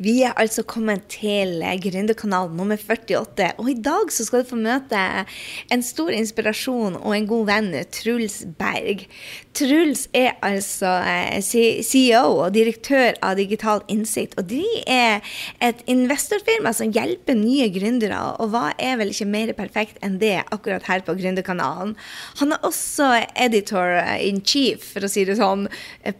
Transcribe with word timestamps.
Vi 0.00 0.22
er 0.24 0.32
altså 0.40 0.62
kommet 0.64 1.02
til 1.12 1.58
Gründerkanal 1.84 2.48
nummer 2.56 2.80
48, 2.80 3.50
og 3.60 3.66
i 3.68 3.74
dag 3.84 4.08
så 4.08 4.24
skal 4.24 4.40
du 4.40 4.48
få 4.48 4.56
møte 4.56 5.00
en 5.68 5.82
stor 5.84 6.08
inspirasjon 6.16 6.96
og 7.02 7.12
en 7.12 7.26
god 7.28 7.44
venn, 7.50 7.74
Truls 7.92 8.38
Berg. 8.56 9.04
Truls 9.56 10.04
er 10.14 10.36
altså 10.46 10.88
eh, 11.02 11.40
CEO 11.42 12.36
og 12.44 12.52
direktør 12.54 13.16
av 13.24 13.34
Digital 13.40 13.82
Innsikt, 13.90 14.36
og 14.38 14.46
de 14.50 14.62
er 14.86 15.26
et 15.64 15.80
investorfirma 15.90 16.70
som 16.76 16.92
hjelper 16.94 17.34
nye 17.38 17.66
gründere, 17.74 18.18
og 18.38 18.52
hva 18.54 18.70
er 18.78 19.00
vel 19.00 19.10
ikke 19.10 19.26
mer 19.28 19.52
perfekt 19.58 19.98
enn 20.06 20.20
det 20.22 20.36
akkurat 20.54 20.86
her 20.86 21.02
på 21.06 21.16
Gründerkanalen. 21.18 21.96
Han 22.38 22.54
er 22.54 22.66
også 22.66 23.08
editor 23.34 23.98
in 24.22 24.38
chief, 24.46 24.86
for 24.94 25.06
å 25.06 25.10
si 25.10 25.26
det 25.26 25.36
sånn, 25.40 25.66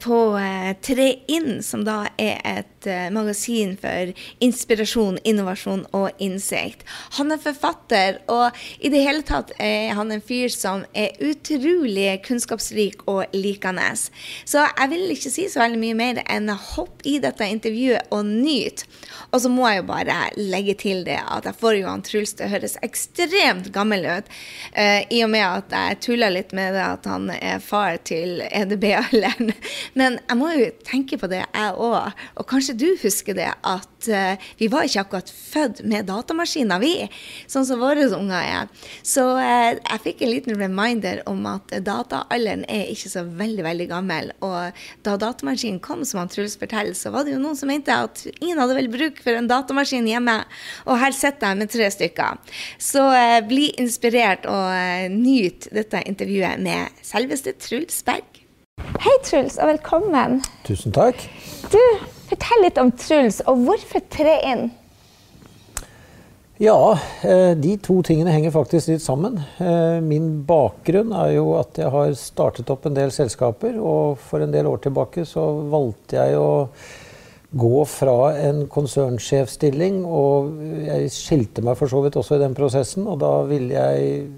på 0.02 0.21
eh, 0.41 0.73
Tre 0.83 1.09
Inn, 1.30 1.62
som 1.65 1.87
da 1.87 2.02
er 2.19 2.43
et 2.43 2.91
eh, 2.91 3.09
magasin 3.15 3.77
for 3.80 4.10
inspirasjon, 4.43 5.21
innovasjon 5.23 5.87
og 5.97 6.10
innsikt. 6.19 6.82
Han 7.21 7.30
er 7.30 7.43
forfatter, 7.47 8.21
og 8.26 8.59
i 8.82 8.91
det 8.93 9.04
hele 9.07 9.23
tatt 9.26 9.54
er 9.63 9.95
han 9.97 10.10
en 10.10 10.24
fyr 10.24 10.51
som 10.52 10.82
er 10.99 11.15
utrolig 11.23 12.19
kunnskapsrik 12.26 13.07
og 13.07 13.20
likende. 13.35 13.88
Så 14.45 14.63
jeg 14.65 14.90
vil 14.93 15.15
ikke 15.15 15.32
si 15.32 15.46
så 15.51 15.65
veldig 15.65 15.80
mye 15.80 15.99
mer 15.99 16.23
enn 16.26 16.51
hopp 16.51 17.04
i 17.09 17.18
dette 17.23 17.46
intervjuet 17.49 18.13
og 18.15 18.26
nyt. 18.29 18.85
Og 19.30 19.43
så 19.45 19.51
må 19.52 19.66
jeg 19.68 19.82
jo 19.82 19.87
bare 19.90 20.18
legge 20.38 20.74
til 20.79 21.04
det 21.07 21.18
at 21.21 21.46
jeg 21.46 21.59
får 21.60 21.76
jo 21.79 21.88
han 21.91 22.04
Truls 22.07 22.32
til 22.37 22.48
å 22.48 22.52
høres 22.54 22.76
ekstremt 22.85 23.71
gammel 23.74 24.07
ut, 24.09 24.30
uh, 24.74 25.01
i 25.07 25.23
og 25.24 25.30
med 25.32 25.45
at 25.46 25.74
jeg 25.74 26.01
tulla 26.07 26.30
litt 26.32 26.54
med 26.57 26.74
det 26.74 26.82
at 26.85 27.07
han 27.10 27.30
er 27.37 27.63
far 27.63 27.98
til 28.07 28.43
EDB-alderen. 28.48 29.52
Men 29.98 30.18
jeg 30.21 30.41
må 30.41 30.51
jo 30.57 30.71
tenke 30.87 31.18
på 31.21 31.30
det, 31.30 31.45
jeg 31.45 31.76
òg. 31.76 32.16
Og 32.41 32.48
kanskje 32.51 32.76
du 32.80 32.88
husker 33.02 33.37
det, 33.38 33.51
at 33.51 34.10
uh, 34.10 34.51
vi 34.59 34.71
var 34.73 34.88
ikke 34.88 35.04
akkurat 35.04 35.30
født 35.30 35.85
med 35.87 36.09
datamaskiner, 36.10 36.82
vi. 36.82 36.95
Sånn 37.51 37.68
som 37.68 37.82
våre 37.82 38.09
unger 38.16 38.41
er. 38.41 38.88
Så 39.07 39.26
uh, 39.37 39.71
jeg 39.76 40.04
fikk 40.07 40.24
en 40.24 40.35
liten 40.35 40.59
reminder 40.60 41.23
om 41.30 41.46
at 41.51 41.74
dataalderen 41.87 42.66
er 42.71 42.91
ikke 42.91 43.10
så 43.11 43.25
veldig, 43.27 43.65
veldig 43.66 43.89
gammel. 43.91 44.33
Og 44.47 44.83
da 45.07 45.16
datamaskinen 45.21 45.80
kom, 45.85 46.05
som 46.09 46.23
han 46.23 46.30
Truls 46.33 46.57
forteller, 46.61 46.97
så 46.97 47.13
var 47.15 47.27
det 47.27 47.35
jo 47.35 47.43
noen 47.43 47.59
som 47.59 47.71
mente 47.71 47.95
at 47.95 48.25
ingen 48.39 48.61
hadde 48.61 48.79
vel 48.79 48.91
bruk 48.93 49.21
for 49.25 49.37
en 49.37 49.51
datamaskin 49.51 50.09
hjemme. 50.09 50.39
Og 50.87 51.01
her 51.03 51.16
sitter 51.16 51.53
jeg 51.53 51.61
med 51.61 51.73
tre 51.75 51.91
stykker. 51.93 52.57
Så 52.81 53.05
eh, 53.16 53.38
bli 53.47 53.71
inspirert 53.83 54.49
og 54.51 54.75
eh, 54.75 55.09
nyt 55.13 55.71
dette 55.75 56.05
intervjuet 56.09 56.63
med 56.63 57.03
selveste 57.07 57.57
Truls 57.61 58.03
Berg. 58.07 58.41
Hei, 59.01 59.16
Truls, 59.25 59.59
og 59.61 59.69
velkommen. 59.75 60.41
Tusen 60.65 60.95
takk. 60.97 61.21
Du, 61.73 61.81
fortell 62.31 62.65
litt 62.65 62.81
om 62.81 62.93
Truls, 62.97 63.43
og 63.49 63.66
hvorfor 63.66 64.05
tre 64.12 64.38
inn? 64.49 64.71
Ja, 66.61 66.99
de 67.56 67.71
to 67.81 67.94
tingene 68.05 68.34
henger 68.34 68.53
faktisk 68.53 68.91
litt 68.91 69.00
sammen. 69.00 69.39
Min 70.05 70.43
bakgrunn 70.44 71.15
er 71.16 71.31
jo 71.38 71.54
at 71.56 71.78
jeg 71.81 71.88
har 71.88 72.10
startet 72.21 72.69
opp 72.69 72.84
en 72.84 72.98
del 72.98 73.09
selskaper. 73.16 73.78
Og 73.81 74.21
for 74.21 74.44
en 74.44 74.53
del 74.53 74.69
år 74.69 74.82
tilbake 74.84 75.25
så 75.25 75.47
valgte 75.72 76.19
jeg 76.19 76.37
å 76.37 76.69
gå 77.50 77.81
fra 77.88 78.37
en 78.44 78.66
konsernsjefstilling, 78.70 80.03
og 80.04 80.53
jeg 80.84 81.09
skilte 81.16 81.65
meg 81.65 81.81
for 81.81 81.88
så 81.88 82.04
vidt 82.04 82.20
også 82.20 82.37
i 82.37 82.43
den 82.44 82.53
prosessen. 82.59 83.09
Og 83.09 83.16
da 83.25 83.32
ville 83.49 83.81
jeg 83.81 84.28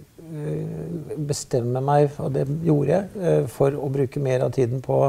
bestemme 1.26 1.82
meg, 1.82 2.14
og 2.22 2.38
det 2.38 2.46
gjorde 2.62 3.00
jeg, 3.00 3.48
for 3.50 3.74
å 3.74 3.90
bruke 3.98 4.22
mer 4.22 4.46
av 4.46 4.54
tiden 4.54 4.78
på 4.84 5.08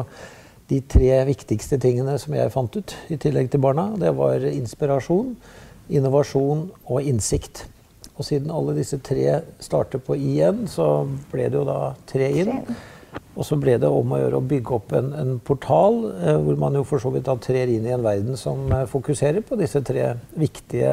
de 0.74 0.82
tre 0.90 1.22
viktigste 1.30 1.78
tingene 1.78 2.18
som 2.18 2.34
jeg 2.34 2.52
fant 2.58 2.74
ut, 2.74 2.98
i 3.14 3.22
tillegg 3.22 3.54
til 3.54 3.62
barna. 3.62 3.92
Det 4.02 4.18
var 4.18 4.50
inspirasjon, 4.50 5.36
innovasjon 5.90 6.68
og 6.86 7.02
innsikt. 7.02 7.66
Og 8.14 8.28
siden 8.28 8.54
alle 8.54 8.76
disse 8.78 9.00
tre 9.02 9.40
starter 9.64 10.02
på 10.04 10.16
I-en, 10.16 10.68
så 10.70 11.08
ble 11.32 11.50
det 11.50 11.58
jo 11.58 11.66
da 11.68 11.80
tre 12.10 12.30
inn. 12.44 12.60
Og 13.34 13.46
så 13.48 13.58
ble 13.58 13.80
det 13.82 13.90
om 13.90 14.14
å 14.14 14.20
gjøre 14.22 14.40
å 14.40 14.46
bygge 14.46 14.74
opp 14.76 14.94
en, 14.94 15.10
en 15.18 15.36
portal 15.42 16.04
eh, 16.14 16.38
hvor 16.38 16.58
man 16.62 16.78
jo 16.78 16.84
for 16.86 17.02
så 17.02 17.10
vidt 17.14 17.26
da 17.26 17.34
trer 17.42 17.72
inn 17.74 17.86
i 17.88 17.94
en 17.96 18.06
verden 18.06 18.38
som 18.38 18.68
eh, 18.70 18.86
fokuserer 18.90 19.42
på 19.46 19.58
disse 19.58 19.82
tre 19.86 20.12
viktige, 20.38 20.92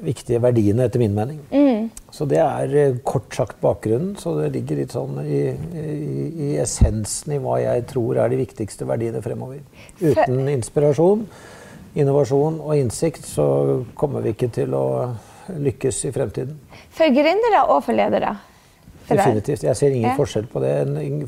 viktige 0.00 0.40
verdiene, 0.40 0.86
etter 0.88 1.02
min 1.02 1.16
mening. 1.16 1.42
Mm. 1.52 1.90
Så 2.16 2.24
det 2.30 2.40
er 2.40 2.72
eh, 2.80 2.96
kort 3.04 3.36
sagt 3.36 3.60
bakgrunnen. 3.60 4.14
Så 4.20 4.32
det 4.38 4.54
ligger 4.56 4.80
litt 4.80 4.96
sånn 4.96 5.20
i, 5.26 5.42
i, 5.52 5.84
i, 6.48 6.50
essensen 6.62 7.36
i 7.36 7.42
hva 7.44 7.58
jeg 7.60 7.84
tror 7.92 8.22
er 8.22 8.32
de 8.32 8.40
viktigste 8.40 8.88
verdiene 8.88 9.20
fremover. 9.24 9.60
Uten 10.00 10.40
inspirasjon, 10.54 11.26
innovasjon 11.96 12.60
og 12.60 12.76
innsikt 12.76 13.24
så 13.26 13.46
kommer 13.96 14.24
vi 14.24 14.34
ikke 14.36 14.50
til 14.52 14.74
å 14.76 14.84
lykkes 15.46 16.04
i 16.08 16.12
fremtiden. 16.14 16.58
For 16.94 17.12
gründere 17.14 17.64
og 17.70 17.82
for 17.86 17.96
ledere? 17.96 18.34
Definitivt. 19.06 19.62
Jeg 19.62 19.78
ser 19.78 19.94
ingen 19.94 20.10
ja. 20.10 20.16
forskjell 20.18 20.48
på 20.50 20.60
det. 20.64 20.72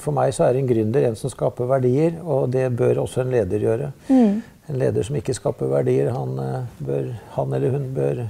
For 0.02 0.14
meg 0.14 0.32
så 0.34 0.48
er 0.48 0.58
en 0.58 0.66
gründer 0.66 1.08
en 1.08 1.18
som 1.18 1.30
skaper 1.30 1.68
verdier, 1.70 2.16
og 2.24 2.50
det 2.50 2.66
bør 2.76 3.04
også 3.04 3.22
en 3.22 3.30
leder 3.36 3.62
gjøre. 3.62 3.92
Mm. 4.08 4.40
En 4.68 4.80
leder 4.82 5.06
som 5.06 5.16
ikke 5.16 5.36
skaper 5.36 5.70
verdier, 5.70 6.10
han, 6.12 6.34
bør, 6.84 7.12
han 7.36 7.54
eller 7.56 7.76
hun 7.76 7.86
bør 7.94 8.24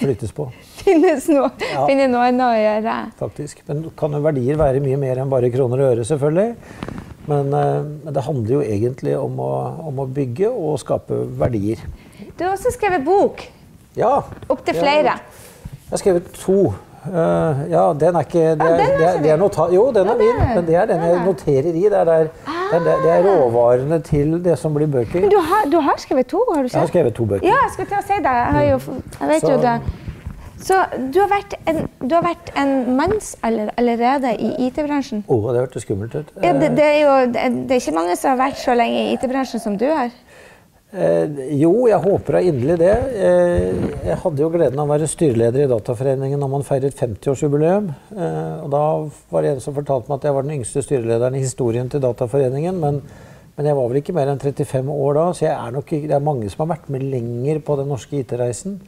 flyttes 0.00 0.34
på. 0.36 0.48
Finnes 0.82 1.28
noe, 1.30 1.52
ja. 1.62 1.86
Finne 1.86 2.10
noe 2.10 2.32
å 2.34 2.50
gjøre. 2.58 2.96
Faktisk. 3.20 3.62
Men 3.70 3.86
kan 3.96 4.18
jo 4.18 4.24
verdier 4.26 4.58
være 4.60 4.82
mye 4.84 4.98
mer 5.00 5.22
enn 5.22 5.30
bare 5.32 5.52
kroner 5.54 5.84
og 5.84 5.94
øre, 5.94 6.08
selvfølgelig. 6.10 7.06
Men, 7.28 7.50
men 7.52 8.14
det 8.14 8.22
handler 8.24 8.54
jo 8.54 8.60
egentlig 8.64 9.16
om 9.18 9.40
å, 9.44 9.50
om 9.90 9.98
å, 10.02 10.06
bygge 10.08 10.48
og 10.48 10.78
skape 10.80 11.18
verdier. 11.38 11.82
Du 12.38 12.46
har 12.46 12.54
også 12.54 12.72
skrevet 12.74 13.04
bok. 13.04 13.44
Ja. 13.98 14.22
Opptil 14.48 14.78
flere. 14.78 15.18
Jeg 15.18 15.92
har 15.92 16.00
skrevet 16.00 16.32
to. 16.38 16.70
Uh, 17.00 17.64
ja, 17.70 17.82
den 17.96 18.16
er 18.16 18.26
ikke 18.26 18.42
det 18.60 18.66
er, 18.66 18.74
ja, 18.76 18.76
det 18.76 19.06
er, 19.08 19.22
det 19.24 19.30
er 19.32 19.72
Jo, 19.72 19.86
den 19.94 20.08
er 20.08 20.18
min, 20.18 20.36
men 20.54 20.66
det 20.66 20.74
er 20.76 20.84
den 20.90 21.00
jeg 21.00 21.22
noterer 21.24 21.70
i. 21.70 21.84
Det 21.88 21.96
er, 21.96 22.04
der, 22.04 22.28
det 22.72 22.76
er, 22.76 23.00
det 23.04 23.12
er 23.14 23.22
råvarene 23.24 24.00
til 24.04 24.44
det 24.44 24.58
som 24.58 24.74
blir 24.74 24.86
bøker. 24.86 25.20
Men 25.20 25.32
du 25.32 25.38
har, 25.40 25.64
du 25.72 25.78
har 25.80 25.96
skrevet 25.96 26.28
to? 26.28 26.44
har 26.54 26.62
du 26.62 26.68
sett? 26.68 26.74
Jeg 26.74 26.80
har 26.80 26.92
skrevet 26.92 27.14
to 27.14 27.24
bøker. 27.24 27.46
Ja, 27.46 27.56
jeg 27.64 27.72
skulle 27.72 27.88
til 27.88 27.98
å 27.98 28.04
si 28.04 28.20
det. 28.26 28.36
Jeg, 28.36 28.68
jo, 28.70 29.00
jeg 29.20 29.32
vet 29.32 29.46
Så. 29.46 29.52
jo 29.52 29.62
det. 29.64 29.76
Så 30.60 30.76
du 31.12 31.18
har 31.22 31.30
vært 31.30 31.54
en, 31.70 31.84
du 32.04 32.14
har 32.14 32.24
vært 32.24 32.50
en 32.60 32.74
mannsalder 32.98 33.72
allerede 33.80 34.34
i 34.36 34.50
IT-bransjen? 34.66 35.24
Å, 35.24 35.36
oh, 35.36 35.48
det 35.54 35.64
hørtes 35.64 35.86
skummelt 35.86 36.16
ut. 36.18 36.34
Ja, 36.44 36.52
det, 36.52 36.74
det, 36.76 36.84
er 36.86 36.98
jo 37.00 37.14
det, 37.32 37.46
det, 37.64 37.76
er 37.76 37.80
ikke 37.80 37.96
mange 37.96 38.16
som 38.20 38.34
har 38.34 38.42
vært 38.42 38.60
så 38.60 38.76
lenge 38.76 39.06
i 39.06 39.14
IT-bransjen 39.14 39.62
som 39.62 39.78
du 39.80 39.88
har. 39.88 40.12
Eh, 40.90 41.40
jo, 41.54 41.70
jeg 41.86 42.02
håper 42.02 42.36
da 42.36 42.42
inderlig 42.42 42.76
det. 42.82 42.94
Eh, 43.14 43.82
jeg 44.08 44.20
hadde 44.24 44.42
jo 44.42 44.50
gleden 44.50 44.80
av 44.82 44.88
å 44.88 44.92
være 44.92 45.08
styreleder 45.08 45.64
i 45.64 45.70
Dataforeningen 45.70 46.40
når 46.42 46.52
man 46.56 46.66
feiret 46.66 46.96
50-årsjubileum. 46.98 47.92
Eh, 48.10 48.56
og 48.64 48.72
da 48.74 48.84
var 49.30 49.46
det 49.46 49.54
en 49.54 49.62
som 49.64 49.76
fortalte 49.76 50.10
meg 50.10 50.18
at 50.18 50.26
jeg 50.28 50.36
var 50.36 50.48
den 50.48 50.56
yngste 50.58 50.82
styrelederen 50.84 51.38
i 51.38 51.44
historien 51.44 51.88
til 51.92 52.02
Dataforeningen. 52.04 52.80
Men, 52.82 52.98
men 53.56 53.70
jeg 53.70 53.78
var 53.78 53.92
vel 53.92 54.00
ikke 54.02 54.16
mer 54.18 54.32
enn 54.32 54.42
35 54.42 54.90
år 54.96 55.20
da, 55.20 55.28
så 55.38 55.46
er 55.54 55.76
nok, 55.78 55.94
det 56.10 56.16
er 56.18 56.26
mange 56.26 56.50
som 56.50 56.66
har 56.66 56.74
vært 56.74 56.90
med 56.92 57.06
lenger 57.06 57.62
på 57.64 57.78
den 57.80 57.88
norske 57.94 58.20
IT-reisen. 58.20 58.80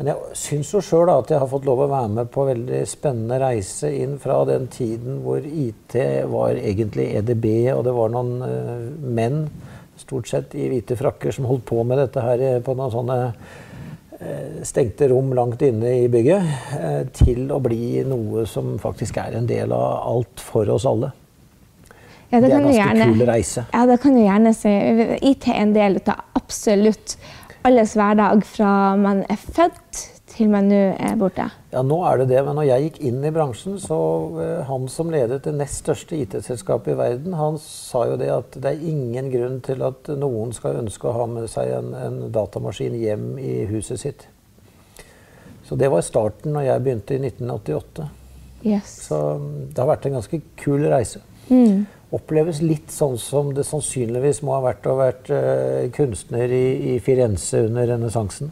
Men 0.00 0.14
jeg 0.14 0.36
syns 0.40 0.70
jo 0.72 0.80
sjøl 0.80 1.10
at 1.12 1.28
jeg 1.28 1.36
har 1.42 1.48
fått 1.50 1.66
lov 1.68 1.82
å 1.84 1.90
være 1.90 2.08
med 2.16 2.28
på 2.32 2.46
en 2.46 2.54
veldig 2.54 2.78
spennende 2.88 3.36
reise 3.42 3.90
inn 3.92 4.14
fra 4.22 4.38
den 4.48 4.64
tiden 4.72 5.18
hvor 5.20 5.44
IT 5.44 5.96
var 6.32 6.56
egentlig 6.56 7.10
EDB, 7.18 7.44
og 7.74 7.82
det 7.84 7.92
var 7.92 8.14
noen 8.14 8.30
uh, 8.40 8.86
menn 9.04 9.42
stort 10.00 10.30
sett 10.30 10.54
i 10.56 10.70
hvite 10.70 10.96
frakker 10.96 11.36
som 11.36 11.44
holdt 11.50 11.66
på 11.68 11.84
med 11.84 12.00
dette 12.00 12.24
her 12.24 12.62
på 12.64 12.72
noen 12.78 12.94
sånne 12.94 13.16
eh, 13.28 14.62
stengte 14.64 15.10
rom 15.10 15.34
langt 15.36 15.60
inne 15.66 15.92
i 15.98 16.06
bygget, 16.08 16.48
eh, 16.78 17.02
til 17.20 17.50
å 17.52 17.58
bli 17.60 18.00
noe 18.08 18.46
som 18.48 18.78
faktisk 18.80 19.20
er 19.20 19.36
en 19.36 19.50
del 19.50 19.74
av 19.76 19.98
alt 20.14 20.40
for 20.40 20.72
oss 20.72 20.88
alle. 20.88 21.12
Ja, 22.30 22.38
det, 22.38 22.46
det, 22.46 22.54
er 22.54 22.56
en 22.56 22.64
ganske 22.70 22.78
gjerne, 22.78 23.10
kul 23.12 23.26
reise. 23.28 23.66
Ja, 23.74 23.84
det 23.92 23.98
kan 24.00 24.16
du 24.16 24.22
gjerne 24.22 24.54
si. 24.56 24.72
IT 25.34 25.50
er 25.50 25.60
en 25.60 25.76
del 25.76 26.00
av 26.06 26.24
absolutt 26.40 27.18
alles 27.70 27.94
hverdag 27.94 28.42
fra 28.46 28.96
man 28.98 29.22
er 29.30 29.38
født 29.38 30.00
til 30.30 30.50
man 30.50 30.66
nå 30.70 30.78
er 30.98 31.14
borte? 31.18 31.44
Ja, 31.70 31.82
nå 31.86 32.00
er 32.08 32.20
det 32.20 32.30
det. 32.32 32.40
Men 32.46 32.56
når 32.58 32.66
jeg 32.66 32.86
gikk 32.86 32.98
inn 33.10 33.20
i 33.26 33.32
bransjen, 33.34 33.76
så 33.82 33.98
uh, 34.34 34.42
han 34.66 34.88
som 34.90 35.12
ledet 35.12 35.44
det 35.44 35.54
nest 35.54 35.84
største 35.84 36.18
IT-selskapet 36.18 36.94
i 36.94 36.98
verden, 36.98 37.36
han 37.38 37.58
sa 37.62 38.06
jo 38.10 38.16
det 38.18 38.30
at 38.34 38.58
det 38.58 38.72
er 38.72 38.90
ingen 38.90 39.30
grunn 39.30 39.60
til 39.66 39.84
at 39.86 40.10
noen 40.18 40.54
skal 40.56 40.80
ønske 40.82 41.06
å 41.06 41.14
ha 41.14 41.28
med 41.30 41.46
seg 41.52 41.70
en, 41.76 41.94
en 41.94 42.20
datamaskin 42.34 42.96
hjem 42.98 43.32
i 43.38 43.54
huset 43.70 44.02
sitt. 44.02 44.26
Så 45.68 45.78
det 45.78 45.92
var 45.92 46.02
starten 46.02 46.56
når 46.56 46.66
jeg 46.66 46.86
begynte 46.86 47.14
i 47.14 47.22
1988. 47.22 48.08
Yes. 48.66 48.96
Så 49.06 49.20
mm, 49.38 49.52
det 49.70 49.78
har 49.78 49.92
vært 49.92 50.10
en 50.10 50.18
ganske 50.18 50.42
kul 50.58 50.88
reise. 50.90 51.22
Mm. 51.50 51.86
Oppleves 52.10 52.58
litt 52.64 52.90
sånn 52.90 53.14
som 53.22 53.52
det 53.54 53.62
sannsynligvis 53.68 54.40
må 54.42 54.56
ha 54.56 54.62
vært 54.64 54.86
å 54.86 54.96
ha 54.96 55.04
vært 55.04 55.30
uh, 55.30 55.84
kunstner 55.94 56.50
i, 56.50 56.64
i, 56.90 56.94
Firenze 57.04 57.62
under 57.68 57.86
renessansen. 57.92 58.50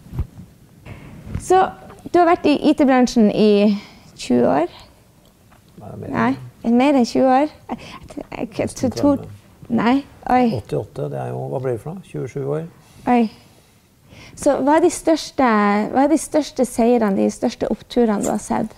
Så 1.42 1.64
du 2.12 2.20
har 2.20 2.28
vært 2.30 2.46
i 2.46 2.54
IT-bransjen 2.70 3.32
i 3.34 3.74
20 4.14 4.46
år? 4.46 4.78
Nei, 5.78 5.90
mer, 6.04 6.14
Nei, 6.14 6.72
mer 6.78 7.00
enn 7.00 7.08
20 7.08 7.26
år? 7.26 7.50
Jeg, 7.72 7.82
jeg, 8.30 8.48
jeg, 8.60 8.92
to, 8.94 9.16
nei, 9.74 9.98
oi. 10.30 10.46
88, 10.62 11.10
det 11.10 11.20
er 11.24 11.34
jo 11.34 11.44
Hva 11.50 11.62
blir 11.64 11.74
det 11.74 11.82
for 11.82 11.98
noe? 11.98 12.06
27 12.06 12.40
år? 12.46 12.66
Oi. 13.10 13.20
Så 14.38 14.54
hva 14.62 14.78
er 14.78 14.86
de 14.86 14.90
største, 14.94 15.46
hva 15.92 16.04
er 16.04 16.12
de 16.12 16.18
største 16.20 16.66
seirene, 16.68 17.18
de 17.18 17.30
største 17.34 17.70
oppturene 17.74 18.22
du 18.22 18.30
har 18.30 18.42
sett? 18.42 18.74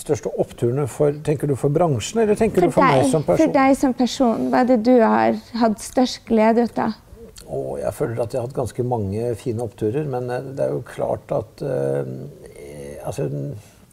Største 0.00 0.30
oppturene 0.42 0.88
for, 0.90 1.14
Tenker 1.26 1.46
du 1.46 1.54
for 1.58 1.70
bransjen, 1.70 2.24
eller 2.24 2.38
tenker 2.38 2.64
for 2.64 2.72
du 2.72 2.74
for 2.74 2.82
deg, 2.82 3.04
meg 3.04 3.12
som 3.12 3.26
person? 3.26 3.44
For 3.44 3.54
deg 3.54 3.76
som 3.78 3.94
person. 3.94 4.48
Hva 4.50 4.64
er 4.64 4.70
det 4.72 4.80
du 4.88 4.94
har 4.98 5.38
hatt 5.60 5.84
størst 5.84 6.24
glede 6.26 6.66
ut 6.66 6.80
av? 6.82 6.96
Og 7.44 7.78
jeg 7.78 7.92
føler 7.94 8.24
at 8.24 8.34
jeg 8.34 8.40
har 8.40 8.48
hatt 8.48 8.56
ganske 8.56 8.86
mange 8.88 9.30
fine 9.38 9.62
oppturer, 9.62 10.08
men 10.10 10.26
eh, 10.32 10.50
det 10.56 10.66
er 10.66 10.74
jo 10.74 10.82
klart 10.88 11.30
at 11.36 11.62
eh, 11.62 12.10
altså, 13.06 13.28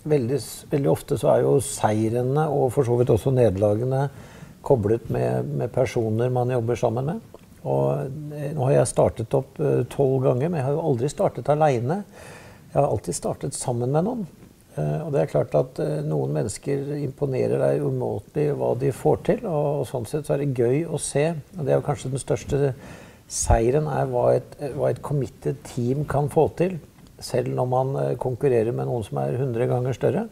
veldig, 0.03 0.39
veldig, 0.71 0.89
ofte 0.89 1.17
så 1.21 1.35
er 1.35 1.45
jo 1.45 1.55
seirene 1.65 2.47
og 2.49 2.71
for 2.73 2.87
så 2.87 2.97
vidt 2.97 3.13
også 3.13 3.33
nederlagene 3.35 4.07
koblet 4.65 5.09
med, 5.13 5.45
med 5.57 5.73
personer 5.73 6.33
man 6.33 6.53
jobber 6.53 6.79
sammen 6.79 7.11
med. 7.11 7.39
Og 7.61 8.33
eh, 8.33 8.51
nå 8.55 8.65
har 8.67 8.79
jeg 8.79 8.91
startet 8.95 9.37
opp 9.37 9.59
eh, 9.61 9.83
tolv 9.91 10.23
ganger, 10.25 10.49
men 10.49 10.61
jeg 10.61 10.67
har 10.69 10.77
jo 10.77 10.85
aldri 10.91 11.09
startet 11.11 11.49
aleine. 11.53 12.01
Jeg 12.71 12.79
har 12.79 12.87
alltid 12.87 13.17
startet 13.17 13.57
sammen 13.57 13.93
med 13.93 14.07
noen. 14.07 14.29
Eh, 14.77 14.99
og 15.05 15.11
det 15.13 15.21
er 15.21 15.31
klart 15.31 15.57
at 15.59 15.81
noen 16.07 16.35
mennesker 16.37 16.93
imponerer 17.01 17.59
deg 17.61 17.85
umåtelig 17.85 18.55
hva 18.59 18.71
de 18.79 18.93
får 18.95 19.23
til. 19.29 19.43
Og, 19.49 19.83
sånn 19.89 20.07
sett 20.09 20.27
så 20.27 20.37
er 20.37 20.45
det 20.45 20.61
gøy 20.61 20.85
å 20.87 21.01
se. 21.01 21.27
Og 21.57 21.65
det 21.65 21.73
er 21.73 21.81
jo 21.81 21.87
kanskje 21.89 22.13
den 22.13 22.23
største 22.23 22.73
seieren 23.31 23.85
er 23.87 24.09
hva 24.11 24.25
et, 24.35 24.57
hva 24.75 24.89
et 24.91 25.03
committed 25.03 25.61
team 25.73 26.05
kan 26.09 26.31
få 26.31 26.49
til. 26.59 26.79
Selv 27.21 27.53
når 27.53 27.69
man 27.69 27.93
konkurrerer 28.19 28.73
med 28.75 28.89
noen 28.89 29.05
som 29.05 29.21
er 29.21 29.37
100 29.37 29.69
ganger 29.69 29.95
større. 29.95 30.25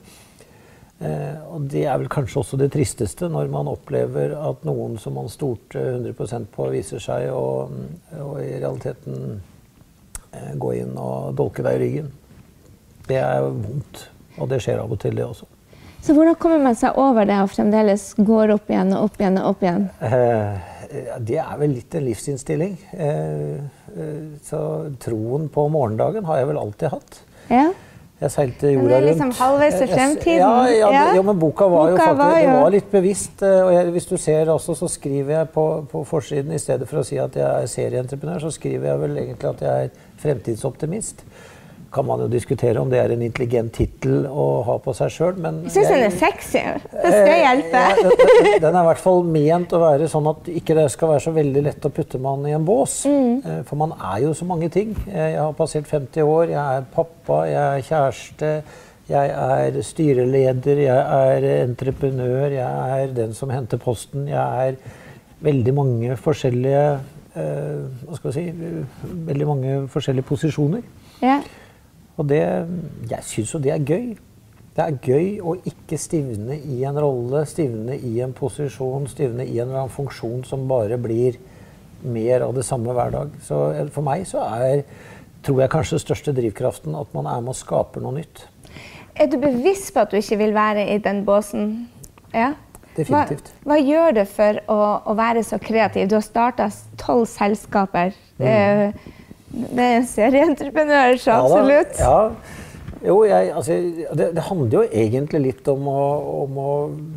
Eh, 1.00 1.36
og 1.47 1.69
det 1.71 1.86
er 1.88 1.95
vel 2.01 2.09
kanskje 2.12 2.41
også 2.41 2.57
det 2.59 2.74
tristeste, 2.74 3.30
når 3.31 3.47
man 3.51 3.69
opplever 3.71 4.33
at 4.36 4.65
noen 4.68 4.97
som 5.00 5.15
man 5.15 5.31
stolte 5.31 5.80
100% 5.94 6.50
på, 6.51 6.65
viser 6.74 7.00
seg 7.00 7.30
å 7.31 7.69
i 8.41 8.57
realiteten 8.59 9.38
eh, 10.33 10.56
gå 10.59 10.74
inn 10.81 10.97
og 11.00 11.38
dolke 11.39 11.63
deg 11.63 11.77
i 11.77 11.83
ryggen. 11.86 12.09
Det 13.07 13.21
er 13.21 13.47
vondt. 13.47 14.09
Og 14.39 14.50
det 14.51 14.62
skjer 14.63 14.81
av 14.81 14.91
og 14.91 15.00
til, 15.01 15.15
det 15.19 15.25
også. 15.27 15.47
Så 16.00 16.15
hvordan 16.15 16.38
kommer 16.39 16.62
man 16.63 16.77
seg 16.80 16.95
over 17.00 17.27
det 17.27 17.38
og 17.44 17.51
fremdeles 17.51 18.13
går 18.15 18.56
opp 18.56 18.69
igjen 18.71 18.94
og 18.95 19.09
opp 19.09 19.19
igjen 19.19 19.39
og 19.41 19.50
opp 19.51 19.65
igjen? 19.65 19.89
Eh, 20.00 20.69
det 21.27 21.41
er 21.44 21.57
vel 21.59 21.75
litt 21.75 21.95
en 21.95 22.06
livsinnstilling. 22.07 22.77
Eh, 22.95 23.59
eh, 24.00 24.24
så 24.47 24.62
troen 25.03 25.50
på 25.51 25.68
morgendagen 25.71 26.25
har 26.30 26.39
jeg 26.39 26.50
vel 26.53 26.62
alltid 26.62 26.95
hatt. 26.95 27.21
Ja. 27.51 27.68
Jeg 28.19 28.33
seilte 28.33 28.71
jorda 28.74 28.97
rundt. 28.97 29.07
Liksom 29.07 29.30
halvveis 29.38 29.75
til 29.80 29.91
fremtiden? 29.94 30.41
Ja, 30.41 30.56
ja, 30.68 30.88
ja. 30.91 31.03
ja, 31.15 31.21
men 31.24 31.38
boka 31.39 31.69
var 31.71 31.86
boka 31.86 31.91
jo 31.91 32.00
faktisk 32.00 32.18
var 32.19 32.33
jo... 32.36 32.50
Det 32.50 32.63
var 32.63 32.74
litt 32.74 32.89
bevisst. 32.91 33.44
Eh, 33.44 33.59
og 33.63 33.71
jeg, 33.75 33.91
hvis 33.95 34.09
du 34.09 34.18
ser 34.19 34.51
også, 34.56 34.75
så 34.75 34.89
skriver 34.91 35.36
jeg 35.38 35.51
på, 35.53 35.65
på, 35.91 36.03
forsiden 36.07 36.56
i 36.56 36.59
stedet 36.59 36.89
for 36.89 37.00
å 37.00 37.06
si 37.07 37.19
at 37.21 37.38
jeg 37.39 37.47
er 37.47 37.71
serieentreprenør, 37.71 38.41
så 38.44 38.51
skriver 38.56 38.91
jeg 38.91 39.03
vel 39.06 39.21
egentlig 39.24 39.51
at 39.53 39.63
jeg 39.63 39.88
er 39.88 40.03
fremtidsoptimist 40.19 41.24
kan 41.91 42.06
man 42.06 42.21
jo 42.21 42.27
diskutere 42.30 42.81
om 42.81 42.89
det 42.91 43.00
er 43.01 43.13
en 43.13 43.24
intelligent 43.25 43.71
tittel 43.74 44.25
å 44.30 44.45
ha 44.68 44.75
på 44.83 44.94
seg 44.97 45.12
sjøl, 45.13 45.39
men 45.41 45.63
Jeg 45.65 45.74
syns 45.80 45.89
den 45.89 46.03
er 46.06 46.15
sexy. 46.15 46.62
Det 46.94 47.13
skal 47.13 47.31
jeg 47.31 47.45
hjelpe. 47.45 47.83
Ja, 47.89 48.59
den 48.62 48.75
er 48.75 48.83
i 48.83 48.89
hvert 48.89 49.01
fall 49.01 49.24
ment 49.25 49.74
å 49.74 49.80
være 49.81 50.09
sånn 50.12 50.30
at 50.30 50.50
ikke 50.53 50.77
det 50.77 50.86
skal 50.94 51.13
være 51.13 51.24
så 51.25 51.33
veldig 51.33 51.63
lett 51.65 51.88
å 51.88 51.91
putte 51.94 52.21
man 52.21 52.45
i 52.45 52.53
en 52.53 52.68
bås. 52.68 53.00
Mm. 53.09 53.31
Eh, 53.39 53.62
for 53.65 53.81
man 53.81 53.95
er 53.97 54.21
jo 54.27 54.36
så 54.38 54.45
mange 54.50 54.69
ting. 54.74 54.94
Eh, 55.09 55.31
jeg 55.33 55.41
har 55.41 55.56
passert 55.57 55.89
50 55.89 56.30
år, 56.30 56.53
jeg 56.53 56.62
er 56.62 56.88
pappa, 56.94 57.41
jeg 57.50 57.63
er 57.63 57.88
kjæreste. 57.89 58.51
Jeg 59.09 59.31
er 59.33 59.80
styreleder, 59.81 60.83
jeg 60.83 61.00
er 61.01 61.47
entreprenør, 61.63 62.53
jeg 62.53 63.00
er 63.00 63.15
den 63.15 63.33
som 63.33 63.50
henter 63.50 63.81
posten. 63.81 64.27
Jeg 64.30 64.68
er 64.68 65.00
veldig 65.41 65.74
mange 65.74 66.19
forskjellige 66.19 66.83
Hva 67.39 68.18
skal 68.18 68.33
vi 68.33 68.33
si 68.36 68.44
Veldig 69.30 69.47
mange 69.47 69.74
forskjellige 69.94 70.27
posisjoner. 70.27 70.86
Ja. 71.24 71.39
Og 72.19 72.27
det, 72.27 72.42
jeg 73.10 73.25
syns 73.27 73.54
jo 73.56 73.62
det 73.63 73.71
er 73.74 73.86
gøy. 73.86 74.10
Det 74.75 74.86
er 74.86 74.98
gøy 75.04 75.30
å 75.44 75.56
ikke 75.68 75.98
stivne 76.00 76.56
i 76.60 76.83
en 76.88 77.00
rolle, 77.00 77.45
stivne 77.48 77.95
i 77.95 78.19
en 78.24 78.36
posisjon, 78.36 79.07
stivne 79.12 79.45
i 79.48 79.57
en 79.57 79.69
eller 79.69 79.86
annen 79.86 79.94
funksjon 79.95 80.44
som 80.48 80.68
bare 80.69 81.00
blir 81.01 81.39
mer 82.04 82.45
av 82.45 82.54
det 82.56 82.63
samme 82.68 82.94
hver 82.95 83.12
dag. 83.16 83.33
Så 83.44 83.57
for 83.95 84.06
meg 84.06 84.24
så 84.30 84.44
er, 84.60 84.86
tror 85.44 85.63
jeg 85.63 85.74
kanskje 85.74 86.01
største 86.04 86.36
drivkraften 86.36 86.95
at 86.95 87.12
man 87.16 87.27
er 87.27 87.44
med 87.44 87.56
å 87.56 87.60
skape 87.60 88.04
noe 88.04 88.19
nytt. 88.22 88.45
Er 89.19 89.27
du 89.27 89.39
bevisst 89.42 89.92
på 89.95 90.04
at 90.06 90.13
du 90.13 90.19
ikke 90.19 90.39
vil 90.39 90.56
være 90.56 90.86
i 90.94 91.00
den 91.04 91.25
båsen? 91.27 91.89
Ja? 92.31 92.54
Definitivt. 92.95 93.51
Hva, 93.63 93.74
hva 93.74 93.80
gjør 93.80 94.15
du 94.19 94.22
for 94.27 94.60
å, 94.72 94.80
å, 95.12 95.15
være 95.19 95.44
så 95.48 95.60
kreativ? 95.62 96.07
Du 96.07 96.18
har 96.18 96.25
starta 96.25 96.69
tolv 97.00 97.27
selskaper. 97.31 98.15
Mm. 98.39 98.48
Eh, 98.48 99.10
det 99.50 99.84
er 99.84 99.96
en 99.98 100.10
serieentreprenør, 100.10 101.16
så 101.22 101.40
absolutt. 101.42 101.98
Ja, 102.00 102.18
jo, 103.00 103.22
jeg, 103.24 103.51
altså, 103.56 103.78
det, 104.12 104.25
det, 104.36 104.44
handler 104.50 104.74
jo 104.75 105.01
egentlig 105.01 105.40
litt 105.46 105.68
om 105.72 105.86
å, 105.88 106.00
om 106.44 106.57
å, 106.60 106.72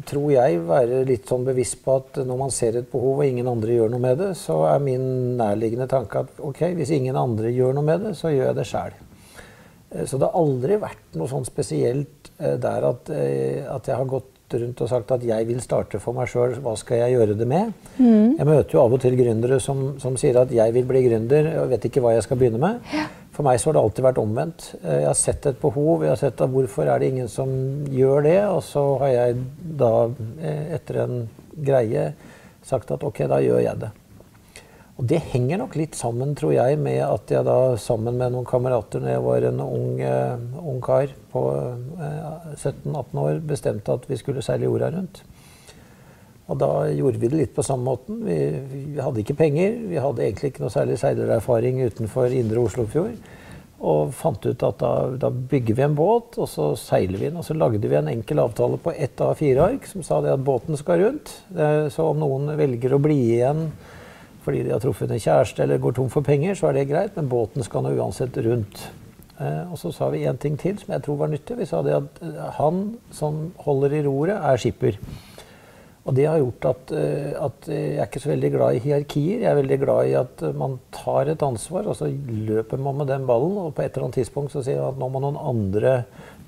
tror 0.07 0.29
jeg, 0.31 0.61
være 0.69 1.01
litt 1.09 1.27
sånn 1.27 1.47
bevisst 1.49 1.81
på 1.83 1.97
at 1.99 2.21
når 2.23 2.39
man 2.39 2.55
ser 2.55 2.79
et 2.79 2.91
behov 2.93 3.19
og 3.19 3.27
ingen 3.27 3.51
andre 3.51 3.75
gjør 3.75 3.91
noe 3.91 4.05
med 4.05 4.21
det, 4.23 4.31
så 4.39 4.61
er 4.71 4.85
min 4.85 5.09
nærliggende 5.41 5.89
tanke 5.91 6.23
at 6.23 6.39
ok, 6.39 6.69
hvis 6.79 6.95
ingen 6.95 7.19
andre 7.19 7.51
gjør 7.51 7.75
noe 7.75 7.89
med 7.89 8.07
det, 8.07 8.15
så 8.19 8.31
gjør 8.31 8.53
jeg 8.53 8.59
det 8.61 8.69
sjæl. 8.71 8.95
Eh, 9.91 10.07
så 10.07 10.21
det 10.21 10.29
har 10.29 10.39
aldri 10.39 10.79
vært 10.87 11.19
noe 11.19 11.31
sånn 11.33 11.49
spesielt 11.49 12.31
eh, 12.39 12.55
der 12.63 12.89
at, 12.93 13.11
eh, 13.17 13.67
at 13.67 13.91
jeg 13.91 13.99
har 13.99 14.13
gått 14.15 14.32
rundt 14.61 14.81
og 14.85 14.91
sagt 14.91 15.15
at 15.15 15.25
jeg 15.27 15.47
vil 15.49 15.61
starte 15.65 16.01
for 16.03 16.17
meg 16.17 16.29
sjøl, 16.31 16.55
hva 16.63 16.75
skal 16.79 17.03
jeg 17.03 17.17
gjøre 17.17 17.37
det 17.39 17.49
med? 17.49 17.73
Mm. 17.97 18.37
Jeg 18.39 18.49
møter 18.49 18.77
jo 18.77 18.83
av 18.83 18.97
og 18.97 19.03
til 19.03 19.17
gründere 19.19 19.59
som, 19.63 19.83
som, 20.03 20.19
sier 20.21 20.41
at 20.43 20.53
jeg 20.55 20.75
vil 20.77 20.87
bli 20.89 21.05
gründer 21.07 21.51
og 21.63 21.73
vet 21.73 21.89
ikke 21.89 22.03
hva 22.05 22.15
jeg 22.17 22.27
skal 22.27 22.41
begynne 22.41 22.61
med. 22.63 22.83
Ja. 22.95 23.07
For 23.33 23.47
meg 23.47 23.61
så 23.61 23.71
har 23.71 23.79
det 23.79 23.85
alltid 23.87 24.07
vært 24.09 24.21
omvendt. 24.21 24.67
Eh, 24.83 24.99
jeg 25.05 25.09
har 25.09 25.19
sett 25.19 25.49
et 25.49 25.63
behov, 25.63 26.05
jeg 26.05 26.13
har 26.13 26.21
sett 26.21 26.45
at 26.45 26.53
hvorfor 26.53 26.91
er 26.91 27.01
det 27.01 27.13
ingen 27.15 27.33
som 27.33 27.51
gjør 27.89 28.29
det? 28.29 28.39
Og 28.51 28.61
så 28.67 28.85
har 29.05 29.15
jeg 29.15 29.41
da, 29.81 29.95
eh, 30.43 30.63
etter 30.77 31.03
en 31.07 31.19
greie, 31.57 32.13
sagt 32.63 32.93
at 32.95 33.05
ok, 33.05 33.25
da 33.33 33.41
gjør 33.43 33.65
jeg 33.65 33.85
det. 33.87 33.93
Og 35.01 35.07
det 35.09 35.23
henger 35.33 35.63
nok 35.63 35.75
litt 35.81 35.97
sammen, 35.97 36.35
tror 36.37 36.53
jeg, 36.53 36.77
med 36.81 37.01
at 37.01 37.31
jeg 37.33 37.47
da 37.49 37.75
sammen 37.81 38.19
med 38.21 38.35
noen 38.35 38.49
kamerater 38.49 39.01
når 39.01 39.15
jeg 39.15 39.25
var 39.25 39.47
en 39.49 39.61
ung, 39.65 40.01
uh, 40.05 40.65
ung 40.69 40.81
kar 40.85 41.15
på 41.33 41.45
uh, 41.49 42.09
eh, 42.53 42.57
17-18 42.59 43.23
år, 43.23 43.39
bestemte 43.49 43.97
at 43.97 44.05
vi 44.11 44.19
skulle 44.21 44.45
seile 44.45 44.69
jorda 44.69 44.91
rundt. 44.93 45.23
Og 46.53 46.59
da 46.61 46.69
gjorde 46.93 47.23
vi 47.23 47.31
det 47.33 47.39
litt 47.39 47.55
på 47.57 47.65
samme 47.65 47.87
måten. 47.87 48.19
Vi, 48.27 48.37
vi 48.93 49.01
hadde 49.01 49.23
ikke 49.23 49.39
penger. 49.39 49.79
Vi 49.89 50.03
hadde 50.03 50.27
egentlig 50.27 50.51
ikke 50.53 50.67
noe 50.67 50.75
særlig 50.75 50.99
seilererfaring 51.01 51.81
utenfor 51.87 52.35
indre 52.37 52.61
Oslofjord. 52.61 53.15
Og 53.83 54.13
fant 54.15 54.45
ut 54.45 54.67
at 54.67 54.83
da, 54.83 54.93
da, 55.23 55.31
bygger 55.33 55.79
vi 55.79 55.87
en 55.87 55.97
båt, 55.97 56.37
og 56.37 56.51
så 56.51 56.69
seiler 56.79 57.17
vi 57.17 57.31
den. 57.31 57.41
Og 57.41 57.47
så 57.47 57.57
lagde 57.57 57.89
vi 57.89 57.97
en 57.97 58.11
enkel 58.13 58.43
avtale 58.43 58.77
på 58.83 58.93
ett 58.93 59.23
av 59.25 59.33
fire 59.41 59.71
ark 59.71 59.89
som 59.89 60.05
sa 60.05 60.21
det 60.21 60.35
at 60.35 60.45
båten 60.45 60.77
skal 60.79 61.01
rundt. 61.07 61.33
Så 61.95 62.11
om 62.11 62.21
noen 62.21 62.53
velger 62.59 62.99
å 62.99 63.01
bli 63.03 63.19
igjen 63.39 63.71
fordi 64.43 64.65
de 64.67 64.75
har 64.75 64.83
truffet 64.83 65.11
en 65.11 65.23
kjæreste 65.23 65.63
eller 65.63 65.83
går 65.83 65.95
tom 65.99 66.11
for 66.11 66.27
penger, 66.27 66.57
så 66.59 66.69
er 66.69 66.79
det 66.79 66.89
greit, 66.91 67.15
men 67.17 67.31
båten 67.31 67.65
skal 67.67 67.85
nå 67.87 67.95
uansett 67.99 68.37
rundt. 68.43 68.81
Eh, 69.43 69.73
og 69.73 69.79
så 69.81 69.93
sa 69.95 70.09
vi 70.13 70.25
en 70.29 70.41
ting 70.41 70.57
til 70.61 70.79
som 70.81 70.95
jeg 70.95 71.05
tror 71.05 71.21
var 71.23 71.31
nyttig. 71.33 71.59
Vi 71.59 71.69
sa 71.69 71.83
det 71.85 71.95
at 71.97 72.25
eh, 72.25 72.41
han 72.59 72.83
som 73.15 73.45
holder 73.65 73.99
i 73.99 74.03
roret, 74.07 74.37
er 74.37 74.61
skipper. 74.61 74.99
Og 76.03 76.17
det 76.19 76.27
har 76.27 76.41
gjort 76.43 76.67
at, 76.73 76.93
eh, 76.99 77.31
at, 77.39 77.71
jeg 77.71 77.97
er 77.97 78.11
ikke 78.11 78.23
så 78.25 78.33
veldig 78.33 78.53
glad 78.57 78.77
i 78.77 78.83
hierarkier. 78.85 79.43
Jeg 79.45 79.51
er 79.51 79.59
veldig 79.61 79.81
glad 79.85 80.11
i 80.11 80.19
at 80.19 80.45
man 80.59 80.79
tar 80.95 81.31
et 81.33 81.47
ansvar, 81.47 81.89
og 81.89 81.99
så 81.99 82.11
løper 82.11 82.83
man 82.83 83.01
med 83.01 83.11
den 83.13 83.27
ballen. 83.29 83.59
Og 83.63 83.75
på 83.77 83.85
et 83.85 83.95
eller 83.95 84.09
annet 84.09 84.21
tidspunkt 84.21 84.55
så 84.55 84.65
sier 84.67 84.83
man 84.83 84.95
at 84.95 85.03
nå 85.03 85.11
må 85.15 85.23
noen 85.23 85.41
andre 85.41 85.97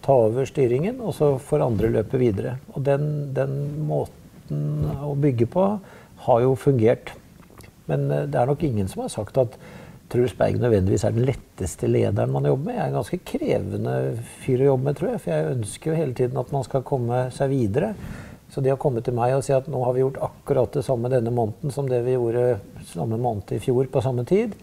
ta 0.05 0.17
over 0.27 0.47
styringen, 0.49 0.99
og 1.01 1.15
så 1.17 1.35
får 1.41 1.65
andre 1.65 1.93
løpe 1.95 2.21
videre. 2.21 2.59
Og 2.75 2.83
den, 2.85 3.07
den 3.37 3.55
måten 3.89 4.91
å 5.01 5.15
bygge 5.17 5.49
på 5.51 5.69
har 6.27 6.43
jo 6.45 6.57
fungert. 6.59 7.15
Men 7.91 8.07
eh, 8.11 8.29
det 8.31 8.41
er 8.41 8.51
nok 8.51 8.63
ingen 8.67 8.91
som 8.91 9.05
har 9.05 9.13
sagt 9.13 9.41
at 9.41 9.59
Truls 10.13 10.35
Berg 10.37 10.61
nødvendigvis 10.61 11.07
er 11.07 11.15
den 11.17 11.27
letteste 11.27 11.89
lederen 11.89 12.33
man 12.35 12.47
jobber 12.47 12.69
med. 12.69 12.77
Jeg 12.77 12.83
er 12.85 12.91
en 12.91 12.99
ganske 12.99 13.21
krevende 13.27 13.95
fyr 14.45 14.63
å 14.63 14.71
jobbe 14.73 14.89
med, 14.89 14.99
tror 14.99 15.11
jeg. 15.11 15.23
For 15.25 15.33
jeg 15.33 15.57
ønsker 15.57 15.91
jo 15.91 15.99
hele 15.99 16.17
tiden 16.19 16.41
at 16.43 16.53
man 16.55 16.67
skal 16.67 16.85
komme 16.87 17.25
seg 17.35 17.51
videre. 17.55 17.95
Så 18.53 18.63
det 18.63 18.75
å 18.75 18.79
komme 18.79 19.03
til 19.03 19.17
meg 19.17 19.35
og 19.35 19.43
si 19.43 19.55
at 19.57 19.67
nå 19.71 19.81
har 19.83 19.97
vi 19.97 20.05
gjort 20.05 20.21
akkurat 20.23 20.77
det 20.77 20.85
samme 20.87 21.11
denne 21.11 21.33
måneden 21.35 21.73
som 21.75 21.89
det 21.91 22.05
vi 22.07 22.15
gjorde 22.15 22.61
samme 22.93 23.19
måned 23.19 23.57
i 23.57 23.63
fjor 23.63 23.89
på 23.91 24.03
samme 24.05 24.23
tid, 24.29 24.55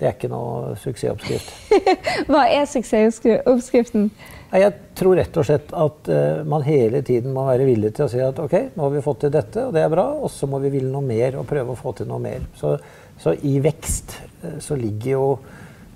Det 0.00 0.08
er 0.08 0.14
ikke 0.16 0.30
noe 0.32 0.74
suksessoppskrift. 0.80 1.50
Hva 2.30 2.46
er 2.48 2.68
suksessoppskriften? 2.68 4.06
Jeg 4.50 4.72
tror 4.98 5.18
rett 5.20 5.36
og 5.36 5.44
slett 5.46 5.74
at 5.76 6.08
uh, 6.08 6.40
man 6.48 6.64
hele 6.64 7.02
tiden 7.06 7.34
må 7.36 7.44
være 7.46 7.66
villig 7.68 7.92
til 7.94 8.06
å 8.06 8.10
si 8.10 8.22
at 8.24 8.38
ok, 8.40 8.54
nå 8.74 8.86
har 8.86 8.94
vi 8.94 9.02
fått 9.04 9.20
til 9.26 9.34
dette, 9.34 9.66
og 9.68 9.76
det 9.76 9.82
er 9.84 9.92
bra, 9.92 10.06
og 10.16 10.32
så 10.32 10.48
må 10.50 10.58
vi 10.62 10.72
ville 10.72 10.88
noe 10.90 11.04
mer 11.04 11.36
og 11.38 11.44
prøve 11.50 11.74
å 11.74 11.78
få 11.78 11.92
til 11.98 12.08
noe 12.08 12.18
mer. 12.24 12.48
Så, 12.56 12.72
så 13.20 13.34
i 13.46 13.58
vekst 13.62 14.16
uh, 14.40 14.56
så 14.64 14.78
ligger 14.80 15.12
jo 15.12 15.26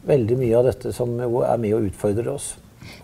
veldig 0.05 0.37
mye 0.37 0.61
av 0.61 0.69
dette 0.69 0.93
som 0.93 1.17
er 1.25 1.65
med 1.65 1.75
og 1.79 1.89
utfordrer 1.89 2.29
oss. 2.35 2.51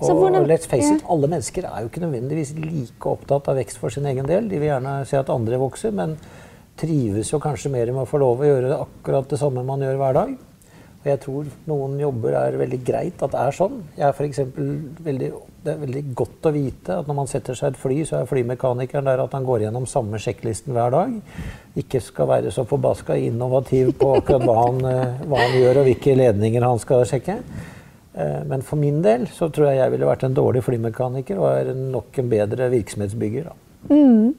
Og, 0.05 0.13
hvordan, 0.13 0.45
let's 0.45 0.69
face 0.69 0.93
it, 0.93 1.01
alle 1.09 1.33
mennesker 1.33 1.65
er 1.65 1.81
jo 1.81 1.89
ikke 1.89 2.05
nødvendigvis 2.05 2.53
like 2.61 3.09
opptatt 3.09 3.49
av 3.49 3.57
vekst 3.57 3.81
for 3.81 3.93
sin 3.93 4.05
egen 4.13 4.29
del. 4.29 4.53
De 4.53 4.61
vil 4.61 4.69
gjerne 4.69 4.99
se 5.09 5.17
at 5.17 5.33
andre 5.33 5.57
vokser, 5.61 5.97
men 5.97 6.19
trives 6.81 7.33
jo 7.33 7.41
kanskje 7.41 7.73
mer 7.73 7.89
med 7.89 8.05
å 8.05 8.09
få 8.09 8.21
lov 8.21 8.45
å 8.45 8.53
gjøre 8.53 8.77
akkurat 8.85 9.33
det 9.33 9.41
samme 9.41 9.65
man 9.67 9.83
gjør 9.85 9.99
hver 10.01 10.21
dag. 10.21 10.39
Og 11.01 11.07
jeg 11.09 11.21
tror 11.23 11.47
noen 11.65 11.95
jobber 11.97 12.35
er 12.37 12.59
veldig 12.61 12.79
greit 12.85 13.23
at 13.25 13.33
det 13.33 13.41
er 13.41 13.55
sånn. 13.57 13.79
Jeg 13.97 14.05
er 14.05 14.17
for 14.17 14.51
veldig, 15.07 15.29
det 15.65 15.73
er 15.73 15.79
veldig 15.81 16.03
godt 16.19 16.49
å 16.51 16.53
vite 16.53 16.99
at 17.01 17.07
når 17.09 17.17
man 17.23 17.31
setter 17.31 17.57
seg 17.57 17.71
et 17.73 17.81
fly, 17.81 17.97
så 18.05 18.19
er 18.19 18.29
flymekanikeren 18.29 19.09
der 19.09 19.23
at 19.25 19.33
han 19.33 19.47
går 19.49 19.65
gjennom 19.65 19.87
samme 19.89 20.21
sjekklisten 20.21 20.77
hver 20.77 20.93
dag. 20.93 21.15
Ikke 21.81 22.03
skal 22.05 22.29
være 22.29 22.53
så 22.53 22.67
forbaska 22.69 23.17
innovativ 23.17 23.95
på 23.97 24.11
akkurat 24.19 24.45
hva 24.45 24.59
han, 24.59 24.83
eh, 24.91 25.23
hva 25.25 25.41
han, 25.41 25.57
gjør 25.63 25.81
og 25.81 25.89
hvilke 25.89 26.19
ledninger 26.21 26.69
han 26.69 26.85
skal 26.85 27.07
sjekke. 27.09 27.39
Eh, 28.13 28.37
men 28.53 28.61
for 28.61 28.77
min 28.85 29.01
del 29.01 29.25
så 29.33 29.49
tror 29.49 29.71
jeg 29.71 29.81
jeg 29.81 29.97
ville 29.97 30.13
vært 30.13 30.29
en 30.29 30.37
dårlig 30.37 30.67
flymekaniker 30.69 31.41
og 31.41 31.49
er 31.55 31.73
nok 31.81 32.21
en 32.21 32.31
bedre 32.37 32.69
virksomhetsbygger. 32.77 33.49
Mm. 33.89 34.37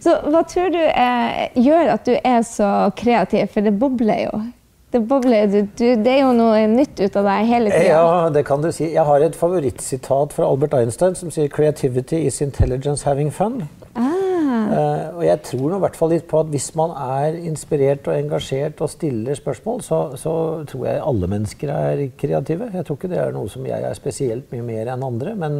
Så 0.00 0.16
hva 0.24 0.40
tror 0.48 0.72
du 0.72 0.80
er, 0.80 1.52
gjør 1.52 1.94
at 1.98 2.08
du 2.08 2.16
er 2.16 2.42
så 2.48 2.72
kreativ? 2.96 3.52
For 3.52 3.60
det 3.60 3.76
bobler 3.76 4.24
jo. 4.24 4.44
Det 4.92 5.00
bobler. 5.08 5.46
Du, 5.48 5.60
du, 5.78 5.86
det 6.04 6.10
er 6.12 6.18
jo 6.20 6.32
noe 6.36 6.66
nytt 6.68 7.00
ut 7.00 7.14
av 7.16 7.24
deg 7.24 7.46
hele 7.48 7.70
tida. 7.72 7.92
Ja, 7.94 8.08
det 8.32 8.42
kan 8.44 8.60
du 8.60 8.68
si. 8.74 8.90
Jeg 8.92 9.04
har 9.08 9.24
et 9.24 9.36
favorittsitat 9.38 10.34
fra 10.36 10.48
Albert 10.48 10.76
Einstein 10.76 11.16
som 11.16 11.30
sier 11.32 11.48
'Creativity 11.48 12.26
is 12.26 12.42
intelligence 12.44 13.08
having 13.08 13.32
fun'. 13.32 13.62
Ah. 13.96 14.32
Uh, 14.52 15.16
og 15.16 15.22
jeg 15.24 15.40
tror 15.48 15.64
nå 15.70 15.78
i 15.78 15.82
hvert 15.84 15.96
fall 15.96 16.12
litt 16.12 16.26
på 16.28 16.40
at 16.40 16.50
hvis 16.52 16.68
man 16.76 16.92
er 16.92 17.38
inspirert 17.40 18.08
og 18.08 18.18
engasjert 18.18 18.80
og 18.84 18.90
stiller 18.92 19.36
spørsmål, 19.36 19.80
så, 19.84 20.00
så, 20.20 20.34
tror 20.68 20.86
jeg 20.86 21.02
alle 21.06 21.28
mennesker 21.28 21.72
er 21.72 22.02
kreative. 22.20 22.68
Jeg 22.74 22.84
tror 22.84 23.00
ikke 23.00 23.12
det 23.12 23.20
er 23.22 23.32
noe 23.32 23.48
som 23.52 23.64
jeg 23.68 23.88
er 23.88 23.96
spesielt 23.96 24.52
mye 24.52 24.66
mer 24.66 24.92
enn 24.92 25.06
andre. 25.08 25.34
Men, 25.40 25.56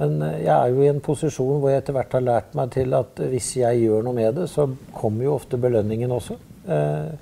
men 0.00 0.16
eh, 0.22 0.40
jeg 0.46 0.54
er 0.54 0.72
jo 0.72 0.84
i 0.84 0.90
en 0.94 1.02
posisjon 1.04 1.60
hvor 1.60 1.72
jeg 1.72 1.84
etter 1.84 1.96
hvert 1.96 2.16
har 2.16 2.24
lært 2.24 2.56
meg 2.56 2.72
til 2.72 2.96
at 2.96 3.20
hvis 3.20 3.52
jeg 3.60 3.84
gjør 3.84 4.08
noe 4.08 4.16
med 4.16 4.40
det, 4.40 4.48
så 4.52 4.68
kommer 4.96 5.28
jo 5.28 5.36
ofte 5.36 5.60
belønningen 5.60 6.16
også. 6.16 6.40
Uh, 6.66 7.12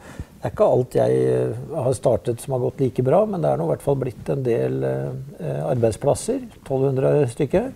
det 0.45 0.51
er 0.51 0.53
ikke 0.59 0.67
alt 0.69 0.95
jeg 0.99 1.21
eh, 1.25 1.61
har 1.73 1.95
startet 1.97 2.43
som 2.45 2.53
har 2.53 2.61
gått 2.67 2.83
like 2.85 3.03
bra, 3.07 3.23
men 3.25 3.41
det 3.41 3.49
er 3.49 3.57
nå 3.57 3.65
i 3.65 3.71
hvert 3.71 3.85
fall 3.87 3.97
blitt 3.97 4.29
en 4.29 4.43
del 4.45 4.83
eh, 4.85 5.63
arbeidsplasser. 5.71 6.43
1200 6.59 7.31
stykker. 7.33 7.71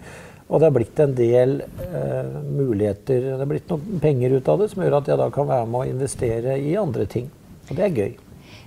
Og 0.52 0.60
det 0.60 0.68
har 0.68 0.75
blitt 0.76 1.00
en 1.00 1.14
del 1.16 1.62
eh, 1.64 2.28
muligheter. 2.44 3.25
Det 3.25 3.40
har 3.40 3.48
blitt 3.48 3.72
noen 3.72 4.04
penger 4.04 4.37
ut 4.37 4.52
av 4.52 4.60
det 4.60 4.68
som 4.75 4.84
gjør 4.84 4.98
at 5.00 5.08
jeg 5.08 5.20
da 5.22 5.30
kan 5.32 5.48
være 5.48 5.64
med 5.72 5.80
å 5.80 5.88
investere 5.94 6.58
i 6.60 6.76
andre 6.76 7.08
ting. 7.08 7.32
Og 7.70 7.72
det 7.72 7.88
er 7.88 8.02
gøy. 8.02 8.12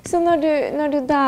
Så, 0.08 0.20
når 0.24 0.40
du, 0.42 0.52
når 0.78 0.94
du 0.94 1.00
da, 1.10 1.24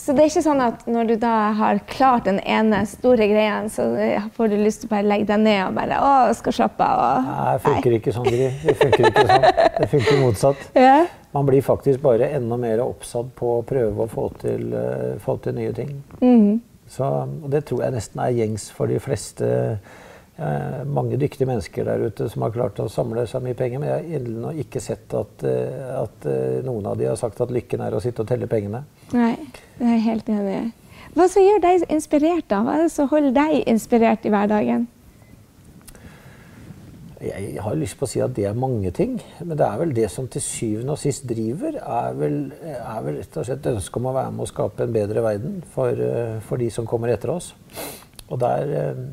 så 0.00 0.14
det 0.16 0.24
er 0.24 0.30
ikke 0.30 0.44
sånn 0.46 0.62
at 0.64 0.86
når 0.88 1.10
du 1.10 1.14
da 1.20 1.34
har 1.58 1.82
klart 1.90 2.28
den 2.28 2.38
ene 2.40 2.84
store 2.88 3.28
greia, 3.30 3.58
så 3.72 3.88
får 4.36 4.52
du 4.52 4.56
lyst 4.62 4.82
til 4.82 4.90
å 4.90 4.94
bare 4.94 5.08
legge 5.10 5.28
deg 5.28 5.44
ned 5.44 5.60
og 5.66 5.76
bare 5.76 5.98
å, 6.00 6.14
skal 6.38 6.56
slappe 6.56 6.86
av? 6.88 7.26
Nei, 7.28 7.50
det 7.52 7.66
funker 7.66 7.98
ikke 7.98 8.16
sånn, 8.16 8.30
Gry. 8.30 8.48
Det 8.64 8.78
funker 8.80 9.10
ikke 9.10 9.26
sånn. 9.28 9.50
Det 9.76 9.90
funker 9.92 10.24
motsatt. 10.24 10.66
Ja 10.78 10.96
man 11.34 11.46
blir 11.46 11.62
faktisk 11.62 12.00
bare 12.00 12.28
enda 12.28 12.56
mer 12.56 12.78
oppsatt 12.84 13.32
på 13.34 13.56
å 13.56 13.62
prøve 13.66 14.04
å 14.04 14.10
få 14.10 14.28
til, 14.38 14.68
uh, 14.70 15.16
få 15.18 15.34
til 15.42 15.56
nye 15.56 15.72
ting. 15.74 15.96
Mm. 16.20 16.60
Så, 16.86 17.08
og 17.26 17.48
det 17.50 17.64
tror 17.66 17.82
jeg 17.82 17.94
nesten 17.96 18.22
er 18.22 18.36
gjengs 18.36 18.68
for 18.70 18.92
de 18.92 19.00
fleste. 19.02 19.48
Uh, 20.34 20.80
mange 20.90 21.14
dyktige 21.20 21.46
mennesker 21.46 21.86
der 21.86 22.08
ute 22.08 22.26
som 22.28 22.42
har 22.42 22.54
klart 22.54 22.80
å 22.82 22.88
samle 22.90 23.22
seg 23.30 23.44
mye 23.44 23.58
penger. 23.58 23.82
Men 23.82 23.92
jeg 23.92 24.00
har 24.00 24.20
ennå 24.20 24.54
ikke 24.64 24.82
sett 24.82 25.14
at, 25.14 25.44
uh, 25.46 26.00
at 26.02 26.26
noen 26.66 26.88
av 26.90 26.98
de 26.98 27.06
har 27.10 27.20
sagt 27.20 27.42
at 27.44 27.54
lykken 27.54 27.84
er 27.86 27.94
å 27.94 28.02
sitte 28.02 28.24
og 28.24 28.32
telle 28.32 28.50
pengene. 28.50 28.82
Nei, 29.14 29.36
det 29.78 29.86
er 29.86 29.94
jeg 29.94 30.08
helt 30.08 30.34
enig 30.34 30.56
i. 30.56 30.64
Hva 31.14 31.28
som 31.30 31.44
gjør 31.44 31.60
deg 31.62 31.86
inspirert, 31.94 32.48
da? 32.50 32.64
Hva 32.66 32.74
er 32.74 32.86
det 32.86 32.92
som 32.96 33.06
holder 33.12 33.34
deg 33.36 33.60
inspirert 33.70 34.26
i 34.26 34.34
hverdagen? 34.34 34.88
Jeg 37.24 37.60
har 37.62 37.76
lyst 37.78 37.96
på 37.96 38.04
å 38.04 38.10
si 38.10 38.20
at 38.20 38.34
det 38.36 38.44
er 38.48 38.56
mange 38.58 38.90
ting. 38.94 39.14
Men 39.40 39.56
det 39.58 39.66
er 39.66 39.78
vel 39.80 39.92
det 39.96 40.08
som 40.12 40.26
til 40.30 40.42
syvende 40.44 40.96
og 40.96 41.00
sist 41.00 41.26
driver, 41.28 41.78
er 41.78 42.16
vel, 42.18 42.38
er 42.74 43.04
vel 43.04 43.20
rett 43.20 43.38
og 43.40 43.46
slett 43.48 43.68
ønsket 43.70 44.00
om 44.00 44.08
å 44.10 44.16
være 44.16 44.32
med 44.34 44.44
å 44.44 44.50
skape 44.50 44.84
en 44.84 44.96
bedre 44.96 45.22
verden 45.24 45.60
for, 45.74 46.02
eh, 46.08 46.40
for 46.44 46.60
de 46.60 46.68
som 46.74 46.88
kommer 46.90 47.12
etter 47.14 47.32
oss. 47.32 47.52
Og 48.28 48.40
der, 48.42 48.74
eh, 48.80 49.04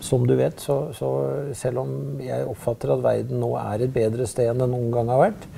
som 0.00 0.26
du 0.28 0.34
vet, 0.36 0.60
så, 0.60 0.90
så, 0.96 1.08
selv 1.56 1.82
om 1.84 2.20
jeg 2.20 2.44
oppfatter 2.48 2.92
at 2.92 3.04
verden 3.04 3.40
nå 3.40 3.54
er 3.60 3.86
et 3.86 3.94
bedre 3.94 4.26
sted 4.28 4.50
enn 4.50 4.60
det 4.60 4.68
noen 4.70 4.92
gang 4.92 5.10
har 5.12 5.22
vært, 5.22 5.48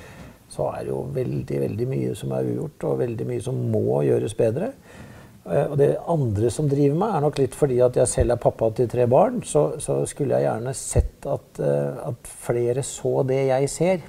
så 0.49 0.71
er 0.73 0.85
det 0.85 0.93
jo 0.93 1.03
veldig, 1.13 1.59
veldig 1.65 1.87
mye 1.91 2.15
som 2.17 2.33
er 2.33 2.47
ugjort, 2.53 2.87
og 2.87 3.01
veldig 3.03 3.27
mye 3.29 3.43
som 3.45 3.59
må 3.73 4.01
gjøres 4.07 4.35
bedre. 4.39 4.71
Eh, 5.49 5.65
og 5.65 5.75
det 5.79 5.89
andre 6.09 6.51
som 6.53 6.69
driver 6.69 6.97
meg, 6.99 7.15
er 7.15 7.25
nok 7.25 7.41
litt 7.41 7.57
fordi 7.57 7.79
at 7.85 7.97
jeg 7.99 8.11
selv 8.11 8.35
er 8.35 8.41
pappa 8.41 8.69
til 8.75 8.89
tre 8.91 9.05
barn. 9.09 9.41
Så, 9.45 9.65
så 9.81 10.01
skulle 10.09 10.39
jeg 10.39 10.47
gjerne 10.47 10.75
sett 10.77 11.27
at, 11.29 11.61
eh, 11.63 12.01
at, 12.11 12.31
flere 12.45 12.85
så 12.85 13.23
det 13.27 13.43
jeg 13.49 13.69
ser. 13.73 14.07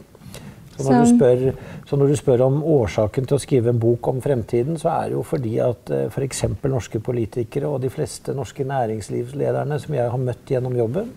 Så 0.85 0.95
når, 0.95 1.11
spør, 1.11 1.43
så 1.89 1.99
når, 1.99 2.13
du 2.13 2.21
spør, 2.21 2.47
om 2.47 2.63
årsaken 2.77 3.29
til 3.29 3.37
å 3.37 3.43
skrive 3.43 3.73
en 3.73 3.83
bok 3.83 4.09
om 4.13 4.23
fremtiden, 4.25 4.79
så 4.81 4.93
er 4.95 5.11
det 5.11 5.19
jo 5.19 5.27
fordi 5.27 5.57
at 5.65 5.93
f.eks. 6.07 6.47
For 6.61 6.73
norske 6.73 7.03
politikere 7.05 7.69
og 7.69 7.83
de 7.85 7.93
fleste 7.93 8.35
norske 8.37 8.65
næringslivslederne 8.69 9.79
som 9.83 9.97
jeg 9.97 10.15
har 10.15 10.25
møtt 10.31 10.55
gjennom 10.55 10.77
jobben, 10.79 11.13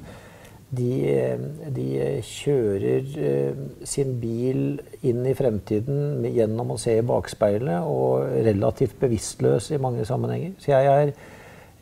de, 0.73 1.37
de, 1.73 1.85
kjører 2.25 3.11
uh, 3.17 3.61
sin 3.85 4.15
bil 4.21 4.79
inn 5.05 5.21
i 5.27 5.35
fremtiden 5.37 6.25
gjennom 6.25 6.73
å 6.73 6.79
se 6.81 6.97
i 6.97 7.05
bakspeilet 7.05 7.85
og 7.85 8.33
relativt 8.47 8.97
bevisstløs 9.01 9.71
i 9.73 9.81
mange 9.81 10.05
sammenhenger. 10.09 10.55
Så 10.61 10.73
jeg 10.73 10.89
er, 10.89 11.13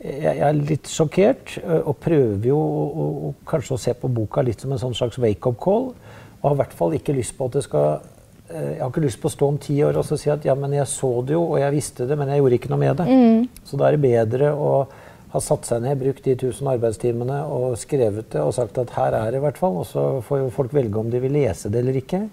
jeg 0.02 0.42
er 0.48 0.58
litt 0.58 0.90
sjokkert 0.90 1.56
og 1.62 1.94
prøver 2.02 2.50
jo 2.50 2.58
å, 2.58 3.06
å, 3.30 3.32
kanskje 3.48 3.78
å 3.78 3.82
se 3.86 3.96
på 3.96 4.10
boka 4.12 4.44
litt 4.44 4.60
som 4.62 4.74
en 4.74 4.82
sånn 4.82 4.98
slags 4.98 5.20
wake-up 5.22 5.60
call. 5.62 5.92
Og 6.42 6.50
har 6.50 6.56
i 6.56 6.60
hvert 6.64 6.74
fall 6.76 6.96
ikke 6.98 7.14
lyst 7.16 7.36
på 7.38 7.46
at 7.46 7.56
det 7.56 7.64
skal 7.64 7.88
uh, 8.02 8.72
Jeg 8.74 8.82
har 8.82 8.90
ikke 8.90 9.06
lyst 9.06 9.22
på 9.22 9.30
å 9.30 9.36
stå 9.36 9.48
om 9.48 9.60
ti 9.62 9.78
år 9.86 10.00
og 10.00 10.10
si 10.10 10.30
at 10.32 10.44
ja, 10.44 10.56
men 10.58 10.74
jeg 10.76 10.90
så 10.90 11.14
det 11.26 11.36
jo, 11.38 11.44
og 11.54 11.62
jeg 11.62 11.74
visste 11.76 12.08
det, 12.10 12.18
men 12.18 12.32
jeg 12.32 12.42
gjorde 12.42 12.58
ikke 12.58 12.72
noe 12.74 12.82
med 12.82 13.00
det. 13.00 13.08
Mm. 13.08 13.64
Så 13.64 13.78
da 13.80 13.88
er 13.88 13.96
det 13.96 14.04
bedre 14.04 14.52
å 14.52 14.72
ha 15.32 15.40
satt 15.40 15.64
seg 15.64 15.84
ned, 15.84 16.00
brukt 16.02 16.26
de 16.26 16.34
1000 16.34 16.66
arbeidstimene 16.74 17.38
og 17.48 17.78
skrevet 17.80 18.34
det 18.34 18.42
og 18.42 18.52
sagt 18.52 18.76
at 18.82 18.92
her 18.98 19.14
er 19.16 19.30
det 19.32 19.40
i 19.40 19.44
hvert 19.46 19.60
fall. 19.60 19.78
Og 19.80 19.86
så 19.88 20.02
får 20.26 20.42
jo 20.42 20.50
folk 20.52 20.74
velge 20.76 21.00
om 21.00 21.08
de 21.12 21.22
vil 21.22 21.32
lese 21.38 21.72
det 21.72 21.80
eller 21.80 22.02
ikke. 22.02 22.26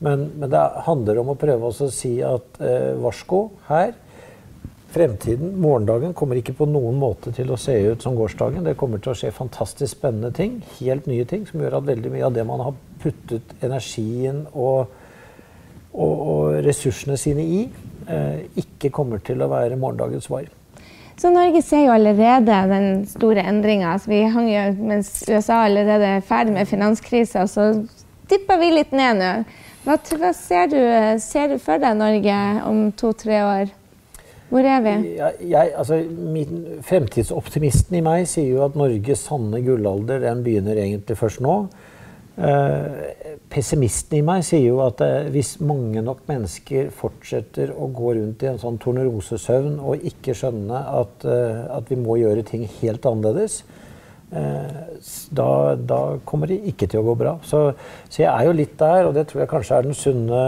Men, 0.00 0.28
men 0.38 0.52
det 0.52 0.60
handler 0.86 1.18
om 1.20 1.32
å 1.32 1.40
prøve 1.40 1.72
å 1.72 1.88
si 1.92 2.14
at 2.24 2.60
eh, 2.62 2.92
varsko 3.02 3.42
her. 3.66 3.96
Fremtiden, 4.90 5.52
morgendagen, 5.62 6.14
kommer 6.18 6.38
ikke 6.38 6.54
på 6.58 6.66
noen 6.70 6.96
måte 6.98 7.34
til 7.34 7.50
å 7.52 7.58
se 7.60 7.76
ut 7.90 8.02
som 8.02 8.16
gårsdagen. 8.18 8.64
Det 8.66 8.78
kommer 8.78 9.02
til 9.02 9.12
å 9.12 9.18
skje 9.18 9.34
fantastisk 9.34 9.92
spennende 9.98 10.32
ting, 10.34 10.60
helt 10.78 11.10
nye 11.10 11.26
ting, 11.30 11.44
som 11.46 11.62
gjør 11.62 11.78
at 11.78 11.90
veldig 11.90 12.14
mye 12.14 12.24
av 12.26 12.38
det 12.38 12.46
man 12.46 12.64
har 12.64 12.78
puttet 13.02 13.54
energien 13.64 14.44
og, 14.52 14.90
og, 15.92 16.14
og 16.14 16.64
ressursene 16.66 17.18
sine 17.20 17.44
i, 17.44 17.60
eh, 18.08 18.46
ikke 18.62 18.92
kommer 18.94 19.22
til 19.24 19.42
å 19.42 19.50
være 19.50 19.78
morgendagens 19.80 20.28
svar. 20.30 20.48
Så 21.20 21.28
Norge 21.28 21.60
ser 21.60 21.84
jo 21.84 21.92
allerede 21.92 22.60
den 22.70 23.02
store 23.08 23.42
endringa. 23.44 23.92
Altså, 23.92 24.08
vi 24.08 24.22
hang 24.24 24.46
jo, 24.48 24.62
mens 24.88 25.10
USA 25.28 25.66
allerede 25.66 26.14
er 26.16 26.22
ferdig 26.24 26.54
med 26.54 26.68
finanskrisa, 26.68 27.44
så 27.44 27.74
dipper 28.30 28.60
vi 28.62 28.70
litt 28.72 28.94
ned 28.96 29.20
nå. 29.20 29.34
Hva, 29.84 29.98
hva 30.20 30.30
ser, 30.36 30.70
du, 30.72 30.80
ser, 31.20 31.52
du, 31.52 31.60
for 31.60 31.80
deg 31.80 31.98
Norge 31.98 32.38
om 32.68 32.86
to-tre 32.96 33.42
år? 33.44 33.74
Hvor 34.50 34.66
er 34.66 34.80
vi? 34.82 34.94
Jeg, 35.18 35.36
jeg, 35.52 35.72
altså, 35.78 36.00
min, 36.08 36.64
fremtidsoptimisten 36.88 38.00
i 38.00 38.02
meg 38.04 38.24
sier 38.28 38.56
jo 38.56 38.64
at 38.64 38.76
Norges 38.80 39.26
sanne 39.28 39.60
gullalder 39.64 40.24
den 40.24 40.40
begynner 40.46 40.80
egentlig 40.80 41.16
først 41.20 41.44
nå. 41.44 41.62
Uh, 42.38 43.34
pessimisten 43.50 44.20
i 44.20 44.22
meg 44.24 44.44
sier 44.46 44.62
jo 44.68 44.78
at 44.84 45.02
uh, 45.02 45.26
hvis 45.34 45.56
mange 45.66 46.00
nok 46.04 46.22
mennesker 46.30 46.92
fortsetter 46.94 47.72
å 47.74 47.88
gå 47.92 48.14
rundt 48.16 48.44
i 48.46 48.48
en 48.52 48.60
sånn 48.62 48.78
tornerosesøvn 48.80 49.80
og 49.82 50.06
ikke 50.08 50.36
skjønne 50.38 50.78
at, 51.02 51.26
uh, 51.26 51.66
at, 51.74 51.90
vi 51.90 51.98
må 52.00 52.20
gjøre 52.20 52.46
ting 52.46 52.64
helt 52.80 53.06
annerledes, 53.10 53.62
da, 54.30 55.74
da, 55.74 55.96
kommer 56.22 56.46
det 56.46 56.60
ikke 56.70 56.86
til 56.86 57.00
å 57.00 57.06
gå 57.08 57.16
bra. 57.18 57.32
Så, 57.42 57.64
så, 58.06 58.20
jeg 58.20 58.28
er 58.30 58.44
jo 58.46 58.52
litt 58.54 58.76
der, 58.78 59.08
og 59.08 59.16
det 59.16 59.24
tror 59.26 59.40
jeg 59.42 59.50
kanskje 59.50 59.80
er 59.80 59.88
den 59.88 59.96
sunne, 59.98 60.42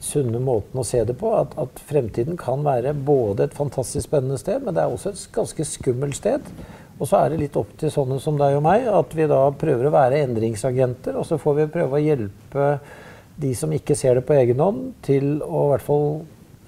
sunne 0.00 0.40
måten 0.40 0.80
å 0.80 0.86
se 0.88 1.02
det 1.04 1.18
på. 1.20 1.34
At, 1.36 1.52
at 1.60 1.82
fremtiden 1.84 2.40
kan 2.40 2.64
være 2.64 2.94
både 2.96 3.44
et 3.44 3.58
fantastisk 3.58 4.08
spennende 4.08 4.40
sted, 4.40 4.64
men 4.64 4.72
det 4.72 4.86
er 4.86 4.94
også 4.94 5.12
et 5.12 5.26
ganske 5.36 5.68
skummelt 5.68 6.16
sted. 6.16 6.48
Og 6.96 7.08
så 7.08 7.20
er 7.20 7.32
det 7.32 7.42
litt 7.42 7.56
opp 7.60 7.74
til 7.76 7.92
sånne 7.92 8.16
som 8.22 8.38
deg 8.40 8.56
og 8.56 8.64
meg 8.64 8.86
at 8.88 9.12
vi 9.16 9.26
da 9.28 9.42
prøver 9.52 9.88
å 9.88 9.92
være 9.94 10.22
endringsagenter. 10.24 11.18
Og 11.20 11.26
så 11.28 11.36
får 11.40 11.58
vi 11.58 11.68
prøve 11.74 11.98
å 11.98 12.02
hjelpe 12.02 12.70
de 13.36 13.52
som 13.56 13.72
ikke 13.76 13.96
ser 13.98 14.16
det 14.16 14.24
på 14.24 14.36
egen 14.38 14.62
hånd, 14.62 14.94
til 15.04 15.36
å 15.44 15.66
i 15.66 15.70
hvert 15.74 15.84
fall 15.84 16.08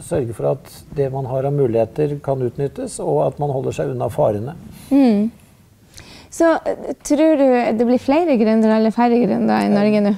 sørge 0.04 0.36
for 0.36 0.52
at 0.52 0.68
det 0.94 1.08
man 1.10 1.26
har 1.30 1.48
av 1.48 1.56
muligheter, 1.56 2.18
kan 2.22 2.42
utnyttes, 2.44 2.98
og 3.02 3.24
at 3.24 3.40
man 3.42 3.52
holder 3.54 3.74
seg 3.74 3.94
unna 3.94 4.10
farene. 4.12 4.54
Mm. 4.92 5.30
Så 6.30 6.52
eh, 6.68 6.94
tror 7.08 7.40
du 7.40 7.46
det 7.78 7.86
blir 7.88 8.00
flere 8.02 8.36
gründere 8.38 8.78
eller 8.78 8.94
færre 8.94 9.18
gründere 9.22 9.64
i 9.66 9.72
Norge 9.72 10.02
nå? 10.04 10.14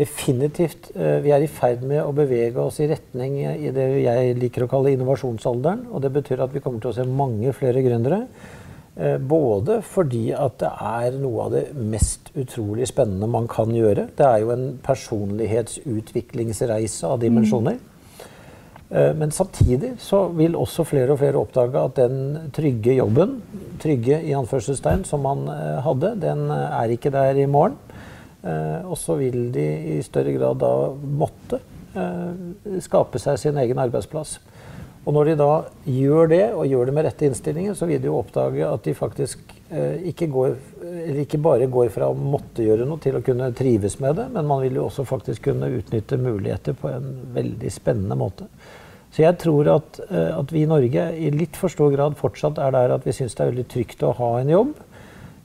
Definitivt. 0.00 0.88
Eh, 0.96 1.18
vi 1.24 1.34
er 1.36 1.44
i 1.44 1.50
ferd 1.52 1.84
med 1.86 2.00
å 2.02 2.14
bevege 2.16 2.62
oss 2.64 2.80
i 2.80 2.88
retning 2.90 3.36
i 3.44 3.72
det 3.76 3.86
jeg 4.06 4.38
liker 4.40 4.64
å 4.64 4.70
kalle 4.72 4.94
innovasjonsalderen. 4.96 5.84
Og 5.92 6.02
det 6.02 6.12
betyr 6.16 6.40
at 6.46 6.56
vi 6.56 6.64
kommer 6.64 6.82
til 6.82 6.94
å 6.94 6.96
se 6.96 7.04
mange 7.04 7.52
flere 7.56 7.84
gründere. 7.84 8.24
Eh, 9.00 9.16
både 9.18 9.82
fordi 9.86 10.32
at 10.36 10.58
det 10.60 10.68
er 10.68 11.14
noe 11.22 11.44
av 11.46 11.52
det 11.54 11.72
mest 11.72 12.30
utrolig 12.36 12.88
spennende 12.90 13.26
man 13.32 13.46
kan 13.48 13.72
gjøre. 13.72 14.08
Det 14.16 14.26
er 14.26 14.38
jo 14.42 14.50
en 14.52 14.78
personlighetsutviklingsreise 14.84 17.06
av 17.08 17.20
dimensjoner. 17.22 17.72
Mm. 17.80 17.86
Men 18.90 19.30
samtidig 19.30 20.02
så 20.02 20.34
vil 20.34 20.56
også 20.58 20.82
flere 20.82 21.14
og 21.14 21.20
flere 21.20 21.38
oppdage 21.38 21.78
at 21.78 21.94
den 21.94 22.50
trygge 22.50 22.96
jobben, 22.96 23.38
trygge 23.78 24.18
i 24.26 24.32
anførselstegn, 24.34 25.04
som 25.06 25.22
man 25.22 25.46
eh, 25.48 25.78
hadde, 25.86 26.20
den 26.20 26.50
er 26.50 26.90
ikke 26.90 27.10
der 27.14 27.34
i 27.38 27.46
morgen. 27.46 27.78
Og 28.40 28.96
så 28.96 29.14
vil 29.20 29.52
de 29.52 29.98
i 29.98 30.02
større 30.02 30.32
grad 30.32 30.56
da 30.62 30.88
måtte 31.20 31.58
skape 32.80 33.18
seg 33.20 33.36
sin 33.36 33.58
egen 33.60 33.78
arbeidsplass. 33.82 34.38
Og 35.00 35.14
når 35.16 35.30
de 35.30 35.36
da 35.40 35.52
gjør 35.88 36.28
det, 36.28 36.42
og 36.52 36.68
gjør 36.68 36.90
det 36.90 36.94
med 36.96 37.06
rette 37.06 37.24
innstillingen, 37.24 37.76
så 37.76 37.88
vil 37.88 38.02
de 38.02 38.10
jo 38.10 38.18
oppdage 38.18 38.66
at 38.66 38.84
de 38.84 38.92
faktisk 38.96 39.54
eh, 39.72 40.02
ikke, 40.10 40.28
går, 40.28 40.58
ikke, 41.22 41.40
bare 41.40 41.70
går 41.72 41.88
fra 41.94 42.10
å 42.10 42.18
måtte 42.18 42.66
gjøre 42.66 42.84
noe 42.88 43.00
til 43.00 43.16
å 43.16 43.22
kunne 43.24 43.48
trives 43.56 43.96
med 44.02 44.18
det, 44.20 44.28
men 44.34 44.48
man 44.50 44.60
vil 44.64 44.76
jo 44.76 44.84
også 44.90 45.06
faktisk 45.08 45.48
kunne 45.48 45.72
utnytte 45.78 46.20
muligheter 46.20 46.76
på 46.76 46.92
en 46.92 47.08
veldig 47.32 47.72
spennende 47.72 48.18
måte. 48.20 48.50
Så 49.10 49.24
jeg 49.24 49.40
tror 49.42 49.72
at, 49.72 50.02
eh, 50.10 50.30
at 50.36 50.52
vi 50.52 50.66
i 50.66 50.70
Norge 50.70 51.08
i 51.16 51.32
litt 51.32 51.56
for 51.58 51.72
stor 51.72 51.90
grad 51.96 52.20
fortsatt 52.20 52.60
er 52.60 52.76
der 52.76 52.94
at 52.98 53.08
vi 53.08 53.16
syns 53.16 53.34
det 53.34 53.46
er 53.46 53.54
veldig 53.54 53.68
trygt 53.72 54.04
å 54.04 54.14
ha 54.20 54.32
en 54.38 54.52
jobb, 54.52 54.74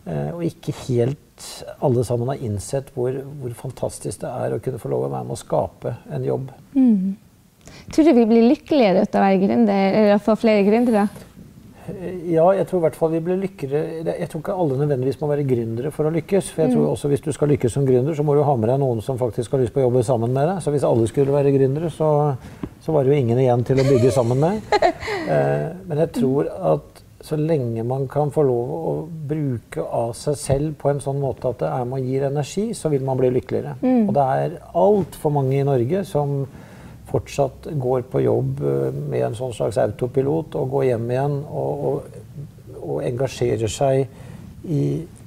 eh, 0.03 0.31
og 0.35 0.43
ikke 0.51 0.75
helt 0.85 1.21
alle 1.83 2.03
sammen 2.07 2.29
har 2.31 2.43
innsett 2.43 2.91
hvor, 2.95 3.15
hvor 3.39 3.55
fantastisk 3.55 4.21
det 4.21 4.31
er 4.31 4.55
å 4.55 4.59
kunne 4.63 4.79
få 4.79 4.91
lov 4.91 5.07
å 5.07 5.13
være 5.15 5.27
med 5.27 5.35
å 5.35 5.39
skape 5.39 5.95
en 6.11 6.27
jobb. 6.27 6.51
Mm. 6.75 7.15
Tror 7.93 8.07
du 8.07 8.15
vi 8.17 8.25
blir 8.29 8.49
lykkeligere 8.49 9.05
av 9.05 9.19
å 9.19 9.23
være 9.27 9.39
gründer, 9.43 9.85
eller 9.99 10.17
å 10.17 10.23
få 10.23 10.35
flere 10.39 10.65
gründere? 10.67 11.07
Ja, 12.25 12.47
jeg 12.57 12.65
tror 12.65 12.79
i 12.79 12.83
hvert 12.87 12.95
fall 12.97 13.11
vi 13.13 13.21
blir 13.21 13.37
lykkeligere. 13.37 14.15
Jeg 14.17 14.29
tror 14.31 14.41
ikke 14.41 14.55
alle 14.57 14.77
nødvendigvis 14.79 15.19
må 15.21 15.29
være 15.29 15.45
gründere 15.45 15.91
for 15.93 16.09
å 16.09 16.13
lykkes. 16.15 16.49
For 16.53 16.65
jeg 16.65 16.73
tror 16.73 16.87
mm. 16.87 16.91
også 16.95 17.11
hvis 17.11 17.23
du 17.27 17.29
skal 17.35 17.51
lykkes 17.53 17.77
som 17.77 17.85
gründer, 17.85 18.17
så 18.17 18.25
må 18.25 18.33
du 18.33 18.41
ha 18.47 18.55
med 18.57 18.71
deg 18.71 18.81
noen 18.81 19.03
som 19.05 19.19
faktisk 19.21 19.53
har 19.53 19.61
lyst 19.61 19.75
på 19.75 19.83
å 19.83 19.85
jobbe 19.85 20.01
sammen 20.07 20.33
med 20.33 20.49
deg. 20.49 20.63
Så 20.65 20.73
hvis 20.73 20.87
alle 20.87 21.05
skulle 21.11 21.35
være 21.35 21.53
gründere, 21.53 21.91
så, 21.93 22.09
så 22.81 22.95
var 22.95 23.05
det 23.05 23.13
jo 23.13 23.21
ingen 23.21 23.41
igjen 23.43 23.65
til 23.69 23.81
å 23.81 23.87
bygge 23.91 24.13
sammen 24.15 24.45
med. 24.45 24.61
Eh, 25.25 25.71
men 25.89 25.97
jeg 26.03 26.11
tror 26.19 26.45
at 26.69 26.99
så 27.25 27.37
lenge 27.39 27.81
man 27.87 28.03
kan 28.11 28.29
få 28.33 28.43
lov 28.45 28.73
å 28.75 28.91
bruke 29.29 29.81
av 29.81 30.11
seg 30.17 30.35
selv 30.37 30.75
på 30.77 30.91
en 30.91 30.99
sånn 31.01 31.17
måte 31.17 31.49
at 31.49 31.63
det 31.63 31.71
er 31.71 31.87
og 31.87 32.05
gir 32.05 32.27
energi, 32.27 32.67
så 32.77 32.91
vil 32.93 33.01
man 33.07 33.17
bli 33.17 33.31
lykkeligere. 33.33 33.73
Mm. 33.81 34.03
Og 34.03 34.11
det 34.13 34.25
er 34.35 34.57
altfor 34.77 35.33
mange 35.33 35.57
i 35.57 35.65
Norge 35.65 36.03
som 36.05 36.43
fortsatt 37.09 37.69
går 37.81 38.05
på 38.11 38.23
jobb 38.25 38.61
eh, 38.65 38.93
med 38.95 39.29
en 39.29 39.37
sånn 39.37 39.53
slags 39.55 39.79
autopilot 39.81 40.57
og 40.59 40.71
går 40.75 40.87
hjem 40.91 41.09
igjen 41.13 41.39
og, 41.45 41.89
og, 41.89 42.21
og 42.81 43.01
engasjerer 43.05 43.71
seg 43.71 44.05
i 44.65 44.85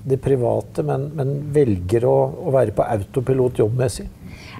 det 0.08 0.18
private, 0.22 0.82
men, 0.86 1.10
men 1.18 1.34
velger 1.54 2.06
å, 2.08 2.16
å, 2.46 2.52
være 2.54 2.74
på 2.74 2.86
autopilot 2.86 3.60
jobbmessig. 3.62 4.08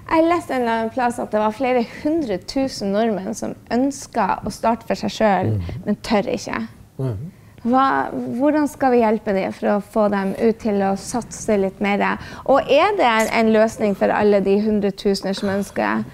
Jeg 0.09 0.25
leste 0.25 0.55
en 0.57 0.69
annen 0.69 0.93
plass 0.93 1.19
at 1.21 1.33
det 1.33 1.41
var 1.43 1.57
flere 1.57 1.83
hundre 2.03 2.39
tusen 2.49 2.95
nordmenn 2.95 3.37
som 3.37 3.57
ønska 3.75 4.39
å 4.47 4.53
starte 4.53 4.89
for 4.89 4.99
seg 4.99 5.13
sjøl, 5.13 5.51
mm. 5.57 5.83
men 5.85 5.99
tør 6.07 6.31
ikke. 6.33 6.63
Mm. 6.99 7.19
Hva, 7.69 7.87
hvordan 8.39 8.69
skal 8.71 8.95
vi 8.95 9.03
hjelpe 9.03 9.35
dem 9.35 9.53
for 9.57 9.73
å 9.73 9.81
få 9.83 10.07
dem 10.13 10.31
ut 10.39 10.61
til 10.63 10.79
å 10.87 10.93
satse 11.01 11.59
litt 11.59 11.83
mer? 11.85 12.05
Og 12.47 12.71
er 12.71 12.95
det 12.99 13.09
en, 13.09 13.33
en 13.41 13.53
løsning 13.57 13.97
for 13.99 14.15
alle 14.15 14.41
de 14.45 14.57
hundretusener 14.63 15.37
som 15.37 15.51
ønsker 15.57 16.07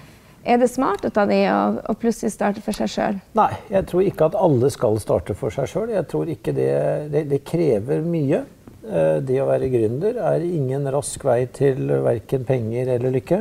er 0.45 0.59
det 0.61 0.69
smart 0.69 1.05
av 1.09 1.29
de 1.29 1.39
å, 1.49 1.93
plutselig 1.99 2.33
starte 2.35 2.61
for 2.63 2.77
seg 2.77 2.91
sjøl? 2.91 3.19
Nei, 3.37 3.51
jeg 3.73 3.87
tror 3.89 4.05
ikke 4.05 4.29
at 4.29 4.37
alle 4.37 4.69
skal 4.73 4.99
starte 5.01 5.35
for 5.37 5.53
seg 5.53 5.69
sjøl. 5.71 5.93
Jeg 5.95 6.05
tror 6.11 6.29
ikke 6.31 6.53
det, 6.55 6.71
det, 7.13 7.23
det, 7.31 7.41
krever 7.47 8.03
mye. 8.05 8.43
Eh, 8.85 9.17
det 9.25 9.39
å 9.41 9.47
være 9.49 9.71
gründer 9.73 10.19
er 10.21 10.45
ingen 10.45 10.85
rask 10.93 11.25
vei 11.25 11.45
til 11.53 11.89
verken 12.05 12.45
penger 12.45 12.93
eller 12.95 13.15
lykke. 13.17 13.39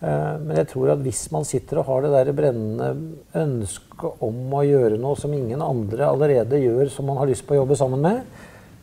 Eh, 0.00 0.34
men 0.44 0.60
jeg 0.62 0.70
tror 0.70 0.94
at 0.94 1.02
hvis 1.04 1.24
man 1.34 1.48
sitter 1.48 1.82
og 1.82 1.90
har 1.90 2.06
det 2.06 2.12
der 2.14 2.36
brennende 2.36 2.92
ønsket 3.36 4.22
om 4.24 4.54
å 4.54 4.62
gjøre 4.64 5.00
noe 5.02 5.18
som 5.18 5.34
ingen 5.34 5.60
andre 5.64 6.06
allerede 6.08 6.62
gjør, 6.62 6.86
som 6.94 7.10
man 7.10 7.18
har 7.20 7.28
lyst 7.28 7.44
på 7.48 7.56
å 7.56 7.62
jobbe 7.64 7.78
sammen 7.80 8.06
med, 8.06 8.22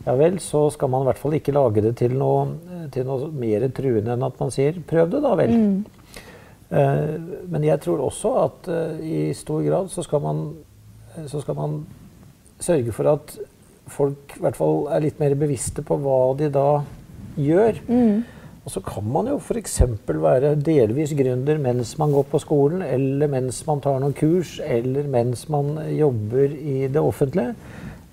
ja 0.07 0.13
vel, 0.15 0.38
så 0.43 0.67
skal 0.71 0.91
man 0.91 1.03
i 1.03 1.10
hvert 1.10 1.19
fall 1.19 1.36
ikke 1.36 1.55
lage 1.55 1.81
det 1.83 1.95
til 1.99 2.13
noe, 2.15 2.45
til 2.93 3.07
noe 3.07 3.31
mer 3.36 3.65
truende 3.75 4.13
enn 4.13 4.27
at 4.27 4.38
man 4.39 4.53
sier 4.53 4.77
'prøv 4.79 5.10
det, 5.12 5.23
da 5.23 5.33
vel'. 5.36 5.55
Mm. 5.55 5.96
Eh, 6.67 7.13
men 7.47 7.63
jeg 7.63 7.80
tror 7.84 8.01
også 8.03 8.34
at 8.43 8.71
eh, 8.71 9.03
i 9.08 9.19
stor 9.38 9.63
grad 9.63 9.91
så 9.91 10.03
skal 10.03 10.23
man, 10.23 10.41
eh, 11.15 11.27
så 11.32 11.41
skal 11.41 11.56
man 11.56 11.77
sørge 12.60 12.91
for 12.91 13.08
at 13.13 13.38
folk 13.88 14.36
i 14.36 14.41
hvert 14.43 14.58
fall 14.60 14.89
er 14.91 15.06
litt 15.06 15.21
mer 15.21 15.38
bevisste 15.39 15.86
på 15.86 15.99
hva 16.03 16.19
de 16.39 16.49
da 16.51 16.82
gjør. 17.39 17.80
Mm. 17.88 18.25
Og 18.67 18.73
så 18.73 18.82
kan 18.84 19.06
man 19.08 19.30
jo 19.32 19.38
f.eks. 19.39 19.77
være 20.10 20.58
delvis 20.60 21.13
gründer 21.15 21.60
mens 21.63 21.93
man 22.01 22.12
går 22.12 22.25
på 22.27 22.41
skolen, 22.43 22.82
eller 22.84 23.32
mens 23.32 23.62
man 23.63 23.80
tar 23.80 24.01
noen 24.03 24.15
kurs, 24.17 24.58
eller 24.60 25.08
mens 25.08 25.45
man 25.47 25.77
jobber 25.95 26.51
i 26.51 26.89
det 26.91 26.99
offentlige. 26.99 27.56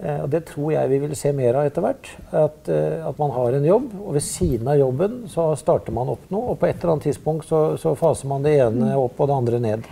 Eh, 0.02 0.22
og 0.24 0.30
det 0.32 0.44
tror 0.50 0.72
jeg 0.74 0.90
vi 0.90 0.98
vil 1.04 1.14
se 1.18 1.30
mer 1.36 1.60
av 1.60 1.68
etter 1.68 1.84
hvert. 1.84 2.08
At, 2.30 2.70
eh, 2.72 3.04
at, 3.06 3.20
man 3.20 3.34
har 3.36 3.58
en 3.58 3.68
jobb, 3.68 3.92
og 4.00 4.16
ved 4.16 4.26
siden 4.26 4.70
av 4.70 4.80
jobben 4.80 5.20
så 5.30 5.52
starter 5.58 5.94
man 5.94 6.10
opp 6.16 6.26
noe. 6.34 6.54
Og 6.54 6.58
på 6.60 6.70
et 6.70 6.80
eller 6.80 6.96
annet 6.96 7.10
tidspunkt 7.10 7.48
så, 7.50 7.66
så 7.80 7.94
faser 7.98 8.30
man 8.30 8.44
det 8.46 8.56
ene 8.58 8.90
mm. 8.90 8.98
opp 9.04 9.22
og 9.22 9.30
det 9.30 9.38
andre 9.38 9.62
ned. 9.62 9.88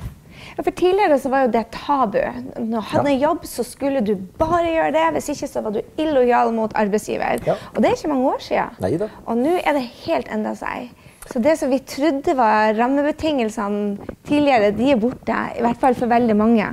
Ja, 0.57 0.65
for 0.65 0.75
Tidligere 0.75 1.17
så 1.23 1.31
var 1.33 1.45
jo 1.47 1.53
det 1.55 1.63
tabu. 1.73 2.19
Når 2.59 2.67
du 2.67 2.89
hadde 2.91 3.13
ja. 3.15 3.21
jobb, 3.29 3.47
så 3.49 3.65
skulle 3.65 4.03
du 4.05 4.17
bare 4.41 4.67
gjøre 4.67 4.93
det. 4.97 5.07
Hvis 5.17 5.31
ikke 5.37 5.49
så 5.49 5.63
var 5.65 5.77
du 5.77 5.81
illojal 6.03 6.53
mot 6.57 6.75
arbeidsgiver. 6.77 7.41
Ja. 7.47 7.57
Og 7.73 7.81
det 7.81 7.93
er 7.93 7.97
ikke 7.97 8.13
mange 8.13 8.35
år 8.35 8.45
siden. 8.45 8.77
Neida. 8.83 9.09
Og 9.25 9.39
nå 9.39 9.55
er 9.63 9.79
det 9.79 9.87
helt 10.03 10.33
enda 10.35 10.57
seg. 10.59 10.91
Så 11.31 11.39
det 11.39 11.55
som 11.61 11.71
vi 11.71 11.79
trodde 11.87 12.35
var 12.35 12.75
rammebetingelsene 12.75 14.17
tidligere, 14.27 14.73
de 14.75 14.91
er 14.93 15.01
borte. 15.01 15.37
I 15.55 15.63
hvert 15.63 15.79
fall 15.81 15.95
for 15.97 16.11
veldig 16.11 16.37
mange. 16.37 16.73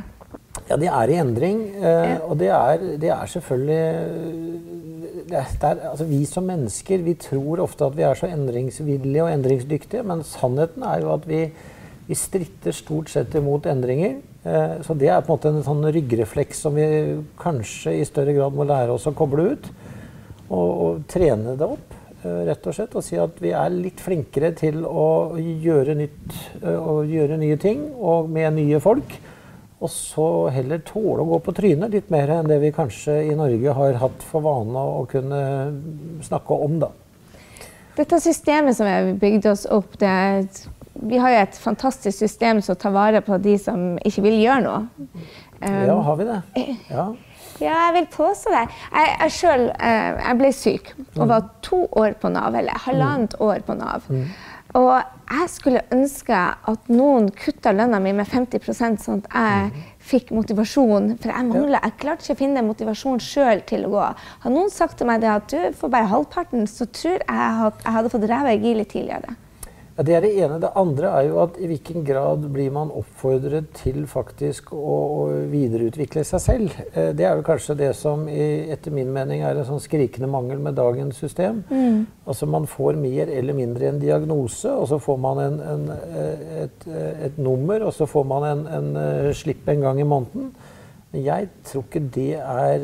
Ja, 0.70 0.78
de 0.78 0.86
er 0.86 1.10
i 1.10 1.18
endring. 1.18 1.64
Eh, 1.82 2.16
og 2.30 2.38
det 2.38 2.52
er, 2.54 2.84
det 3.02 3.10
er 3.10 3.30
selvfølgelig 3.32 3.82
det 5.30 5.38
er, 5.38 5.50
det 5.62 5.68
er, 5.70 5.82
altså 5.92 6.06
Vi 6.10 6.20
som 6.26 6.46
mennesker 6.50 7.04
vi 7.06 7.14
tror 7.22 7.62
ofte 7.66 7.86
at 7.86 7.98
vi 7.98 8.06
er 8.06 8.18
så 8.18 8.30
endringsvillige 8.30 9.24
og 9.26 9.34
endringsdyktige, 9.34 10.06
men 10.06 10.24
sannheten 10.26 10.86
er 10.86 11.04
jo 11.04 11.14
at 11.14 11.26
vi, 11.30 11.44
vi 12.08 12.18
stritter 12.18 12.76
stort 12.76 13.10
sett 13.14 13.34
imot 13.38 13.66
endringer. 13.70 14.20
Eh, 14.46 14.76
så 14.86 14.94
det 14.98 15.10
er 15.10 15.24
på 15.26 15.34
en 15.34 15.38
måte 15.40 15.54
en 15.54 15.66
sånn 15.66 15.90
ryggrefleks 15.90 16.62
som 16.66 16.78
vi 16.78 16.86
kanskje 17.42 17.96
i 17.98 18.06
større 18.06 18.38
grad 18.38 18.58
må 18.58 18.68
lære 18.70 18.94
oss 18.94 19.10
å 19.10 19.16
koble 19.18 19.48
ut. 19.56 19.72
Og, 20.50 20.70
og 20.70 21.02
trene 21.10 21.56
det 21.58 21.66
opp, 21.66 21.98
eh, 22.22 22.44
rett 22.52 22.70
og 22.70 22.78
slett. 22.78 22.94
Og 22.94 23.06
si 23.06 23.18
at 23.22 23.42
vi 23.42 23.56
er 23.58 23.74
litt 23.74 24.06
flinkere 24.06 24.54
til 24.58 24.86
å 24.86 25.34
gjøre 25.40 25.98
nytt 25.98 26.38
og 26.76 27.10
gjøre 27.10 27.42
nye 27.42 27.58
ting 27.62 27.88
og 27.98 28.30
med 28.38 28.54
nye 28.62 28.82
folk. 28.86 29.18
Og 29.80 29.92
så 29.92 30.26
heller 30.52 30.82
tåle 30.84 31.24
å 31.24 31.30
gå 31.30 31.38
på 31.46 31.54
trynet 31.56 31.94
litt 31.96 32.10
mer 32.12 32.34
enn 32.36 32.50
det 32.52 32.58
vi 32.60 32.74
kanskje 32.76 33.22
i 33.30 33.36
Norge 33.38 33.76
har 33.78 34.00
hatt 34.02 34.26
for 34.28 34.44
vane 34.44 34.82
å 35.00 35.06
kunne 35.08 35.44
snakke 36.26 36.58
om, 36.68 36.82
da. 36.82 36.92
Dette 37.96 38.20
systemet 38.24 38.76
som 38.76 38.88
vi 38.88 39.16
bygde 39.20 39.54
oss 39.54 39.66
opp, 39.72 39.96
det 40.00 40.10
er, 40.10 40.44
vi 41.00 41.20
har 41.20 41.32
jo 41.34 41.40
et 41.46 41.62
fantastisk 41.64 42.18
system 42.26 42.60
som 42.64 42.76
tar 42.80 42.96
vare 42.96 43.24
på 43.24 43.40
de 43.44 43.56
som 43.60 43.96
ikke 44.08 44.24
vil 44.28 44.38
gjøre 44.44 44.66
noe. 44.68 45.08
Um, 45.60 45.82
ja, 45.88 45.98
har 46.08 46.20
vi 46.20 46.28
det? 46.28 46.40
Ja. 46.92 47.08
Ja, 47.60 47.74
jeg 47.90 47.96
vil 47.98 48.06
påstå 48.14 48.52
det. 48.54 48.62
Jeg, 48.94 49.08
jeg 49.20 49.32
selv, 49.36 49.66
eh, 49.84 50.12
jeg 50.16 50.40
ble 50.40 50.52
syk 50.56 50.94
og 51.18 51.26
var 51.28 51.50
to 51.66 51.82
år 52.00 52.16
på 52.22 52.32
Nav, 52.32 52.56
eller 52.56 52.80
halvannet 52.86 53.36
mm. 53.36 53.42
år 53.44 53.66
på 53.68 53.76
Nav. 53.76 54.06
Mm. 54.08 54.30
Og 54.78 54.92
jeg 55.30 55.50
skulle 55.50 55.82
ønske 55.94 56.38
at 56.38 56.92
noen 56.94 57.32
kutta 57.34 57.72
lønna 57.74 57.98
mi 58.04 58.12
med 58.14 58.30
50 58.30 58.70
sånn 59.02 59.24
at 59.24 59.30
jeg 59.34 59.64
mhm. 59.72 59.88
fikk 60.12 60.32
motivasjon. 60.36 61.16
For 61.18 61.34
jeg 61.34 61.50
mangler, 61.50 61.80
jeg 61.80 61.98
klarte 62.02 62.26
ikke 62.26 62.38
å 62.38 62.42
finne 62.44 62.66
motivasjon 62.68 63.22
sjøl 63.24 63.64
til 63.70 63.88
å 63.88 63.94
gå. 63.96 64.08
Har 64.46 64.54
noen 64.54 64.70
sagt 64.74 65.00
til 65.02 65.10
meg 65.10 65.24
det 65.26 65.34
at 65.34 65.50
du 65.50 65.78
får 65.80 65.94
bare 65.96 66.12
halvparten, 66.14 66.70
så 66.70 66.86
tror 66.86 67.18
jeg 67.18 67.70
at 67.70 67.86
jeg 67.86 67.98
hadde 67.98 68.14
fått 68.14 68.30
ræva 68.30 68.54
i 68.54 68.62
gilet 68.62 68.94
tidligere. 68.94 69.38
Ja, 70.00 70.04
Det 70.04 70.14
er 70.16 70.22
det 70.24 70.30
ene. 70.40 70.62
Det 70.64 70.70
andre 70.80 71.10
er 71.12 71.26
jo 71.28 71.40
at 71.44 71.58
i 71.60 71.68
hvilken 71.68 72.06
grad 72.08 72.46
blir 72.54 72.70
man 72.72 72.88
oppfordret 72.96 73.66
til 73.76 74.06
faktisk 74.08 74.72
å, 74.72 74.94
å 74.96 75.24
videreutvikle 75.52 76.24
seg 76.24 76.40
selv. 76.40 76.78
Eh, 76.94 77.10
det 77.12 77.26
er 77.28 77.36
jo 77.36 77.44
kanskje 77.44 77.76
det 77.82 77.90
som 78.00 78.24
i, 78.32 78.72
etter 78.72 78.96
min 78.96 79.12
mening 79.12 79.44
er 79.44 79.60
en 79.60 79.68
sånn 79.68 79.84
skrikende 79.84 80.30
mangel 80.32 80.62
med 80.64 80.78
dagens 80.80 81.20
system. 81.20 81.66
Mm. 81.68 82.06
Altså 82.24 82.48
Man 82.48 82.70
får 82.72 82.96
mer 82.96 83.28
eller 83.42 83.58
mindre 83.58 83.90
en 83.90 84.00
diagnose, 84.00 84.72
og 84.72 84.88
så 84.88 85.02
får 85.04 85.20
man 85.20 85.44
en, 85.44 85.60
en, 85.74 85.86
eh, 85.98 86.48
et, 86.64 86.88
eh, 86.88 87.26
et, 87.28 87.44
nummer, 87.50 87.84
og 87.84 87.92
så 87.92 88.08
får 88.08 88.32
man 88.32 88.48
en, 88.54 88.66
en 88.80 89.36
slipp 89.36 89.68
en 89.68 89.84
gang 89.84 90.00
i 90.00 90.08
måneden. 90.08 90.54
Men 91.12 91.28
jeg 91.28 91.52
tror 91.66 91.84
ikke 91.88 92.06
det 92.14 92.32
er 92.38 92.84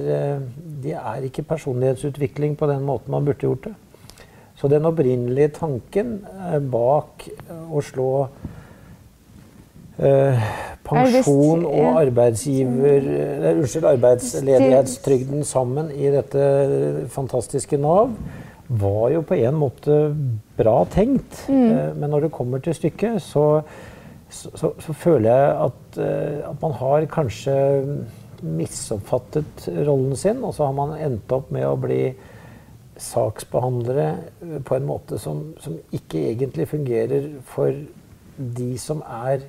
Det 0.83 0.95
er 0.97 1.25
ikke 1.27 1.43
personlighetsutvikling 1.45 2.55
på 2.57 2.67
den 2.67 2.83
måten 2.83 3.13
man 3.13 3.23
burde 3.23 3.47
gjort 3.47 3.69
det. 3.69 3.75
Så 4.55 4.69
den 4.71 4.87
opprinnelige 4.87 5.51
tanken 5.57 6.19
eh, 6.31 6.59
bak 6.59 7.27
eh, 7.27 7.63
å 7.75 7.81
slå 7.83 8.09
eh, 9.99 10.45
pensjon 10.85 11.65
og 11.67 11.99
arbeidsgiver, 11.99 13.09
eh, 13.17 13.49
unnskyld, 13.51 13.87
arbeidsledighetstrygden 13.95 15.43
sammen 15.47 15.91
i 15.91 16.11
dette 16.13 16.45
fantastiske 17.11 17.79
Nav, 17.81 18.13
var 18.65 19.09
jo 19.13 19.25
på 19.27 19.37
en 19.37 19.57
måte 19.59 19.97
bra 20.57 20.77
tenkt. 20.89 21.43
Mm. 21.51 21.99
Men 21.99 22.09
når 22.15 22.25
det 22.25 22.35
kommer 22.37 22.63
til 22.63 22.73
stykket, 22.73 23.19
så, 23.21 23.61
så, 24.31 24.71
så, 24.71 24.95
føler 24.95 25.29
jeg 25.29 25.51
at, 25.67 25.99
at, 26.47 26.63
man 26.63 26.73
har 26.79 27.05
kanskje 27.11 27.53
misoppfattet 28.41 29.67
rollen 29.85 30.15
sin, 30.17 30.41
og 30.41 30.55
så 30.55 30.65
har 30.65 30.73
man 30.79 30.95
endt 30.97 31.35
opp 31.35 31.51
med 31.53 31.67
å 31.67 31.75
bli 31.77 32.15
saksbehandlere 33.01 34.07
eh, 34.41 34.61
på 34.63 34.77
en 34.77 34.87
måte 34.87 35.19
som, 35.19 35.53
som, 35.59 35.77
ikke 35.91 36.21
egentlig 36.31 36.67
fungerer 36.71 37.29
for 37.49 37.75
de 38.35 38.71
som 38.79 39.03
er 39.05 39.45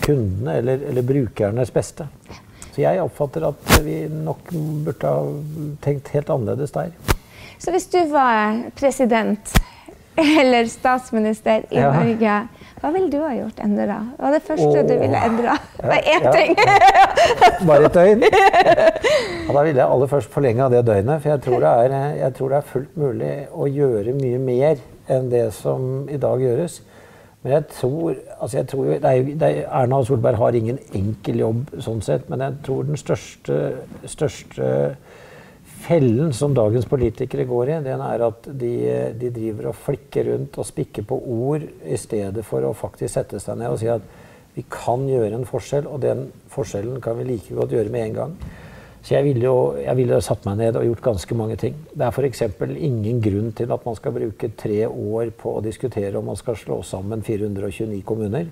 kundene 0.00 0.58
eller, 0.60 0.84
eller, 0.90 1.06
brukernes 1.06 1.72
beste. 1.72 2.06
Så 2.70 2.82
jeg 2.84 3.02
oppfatter 3.02 3.48
at 3.48 3.72
vi 3.84 4.02
nok 4.08 4.52
burde 4.86 5.10
ha 5.10 5.24
tenkt 5.84 6.12
helt 6.14 6.30
annerledes 6.32 6.72
der. 6.76 6.92
Så 7.60 7.72
hvis 7.74 7.90
du 7.92 7.98
var 8.12 8.62
president 8.78 9.52
eller 10.18 10.66
statsminister 10.68 11.66
i 11.70 11.78
ja. 11.78 11.92
Norge 11.94 12.40
hva 12.80 12.88
ville 12.94 13.10
du 13.12 13.18
ha 13.20 13.30
gjort 13.36 13.58
endra? 13.60 13.98
Hva 14.16 14.30
var 14.30 14.34
det 14.38 14.44
første 14.46 14.68
oh. 14.80 14.86
du 14.88 14.92
ville 15.02 15.20
endra? 15.20 15.56
Bare 15.82 15.98
én 16.00 16.24
ja, 16.24 16.30
ting! 16.32 16.54
Bare 17.68 17.90
et 17.90 17.96
døgn? 17.98 18.24
Da 18.24 19.64
ville 19.66 19.74
jeg 19.74 19.84
aller 19.84 20.08
først 20.08 20.32
forlenge 20.32 20.68
det 20.72 20.86
døgnet. 20.88 21.20
For 21.20 21.28
jeg 21.34 21.42
tror, 21.44 21.66
er, 21.68 21.96
jeg 22.16 22.34
tror, 22.38 22.48
det 22.48 22.56
er, 22.56 22.70
fullt 22.70 22.96
mulig 23.02 23.34
å 23.52 23.68
gjøre 23.68 24.14
mye 24.16 24.40
mer 24.40 24.80
enn 25.12 25.28
det 25.28 25.44
som 25.58 26.08
i 26.08 26.16
dag 26.22 26.40
gjøres. 26.40 26.78
Men 27.42 27.52
jeg 27.58 27.68
tror, 27.74 28.16
altså 28.38 28.60
jeg 28.62 28.68
tror 28.72 28.88
det 28.88 29.12
er, 29.12 29.28
det 29.28 29.50
er, 29.50 29.60
Erna 29.82 30.00
Solberg 30.04 30.40
har 30.40 30.56
ingen 30.56 30.80
enkel 30.96 31.44
jobb 31.44 31.76
sånn 31.84 32.00
sett, 32.04 32.28
men 32.32 32.46
jeg 32.46 32.58
tror 32.64 32.88
den 32.88 33.00
største, 33.00 33.60
største 34.08 34.72
fellen 35.90 36.32
som 36.36 36.54
dagens 36.54 36.86
politikere 36.86 37.48
går 37.50 37.72
i, 37.72 37.76
den 37.82 38.02
er 38.04 38.22
at 38.28 38.46
de, 38.46 38.72
de, 39.18 39.30
driver 39.34 39.72
og 39.72 39.78
flikker 39.88 40.28
rundt 40.30 40.58
og 40.60 40.68
spikker 40.68 41.06
på 41.08 41.18
ord 41.18 41.64
i 41.66 41.98
stedet 41.98 42.44
for 42.46 42.62
å 42.62 42.76
faktisk 42.78 43.16
sette 43.16 43.40
seg 43.42 43.58
ned 43.58 43.72
og 43.72 43.80
si 43.80 43.90
at 43.90 44.04
vi 44.54 44.62
kan 44.70 45.02
gjøre 45.06 45.34
en 45.38 45.46
forskjell, 45.46 45.86
og 45.86 46.02
den 46.02 46.28
forskjellen 46.50 46.98
kan 47.02 47.18
vi 47.18 47.26
like 47.28 47.54
godt 47.54 47.74
gjøre 47.74 47.92
med 47.94 48.06
en 48.08 48.16
gang. 48.16 48.36
Så 49.00 49.14
jeg 49.14 49.24
ville 49.24 49.46
jo 49.46 49.56
jeg 49.80 49.96
ville 49.96 50.18
satt 50.22 50.44
meg 50.46 50.58
ned 50.60 50.76
og 50.76 50.84
gjort 50.84 51.04
ganske 51.06 51.38
mange 51.38 51.56
ting. 51.58 51.78
Det 51.94 52.04
er 52.06 52.12
f.eks. 52.12 52.42
ingen 52.76 53.22
grunn 53.24 53.54
til 53.56 53.72
at 53.72 53.86
man 53.86 53.96
skal 53.96 54.14
bruke 54.14 54.50
tre 54.60 54.84
år 54.86 55.32
på 55.38 55.54
å 55.56 55.64
diskutere 55.64 56.18
om 56.18 56.28
man 56.30 56.38
skal 56.38 56.58
slå 56.60 56.82
sammen 56.86 57.24
429 57.24 58.02
kommuner. 58.06 58.50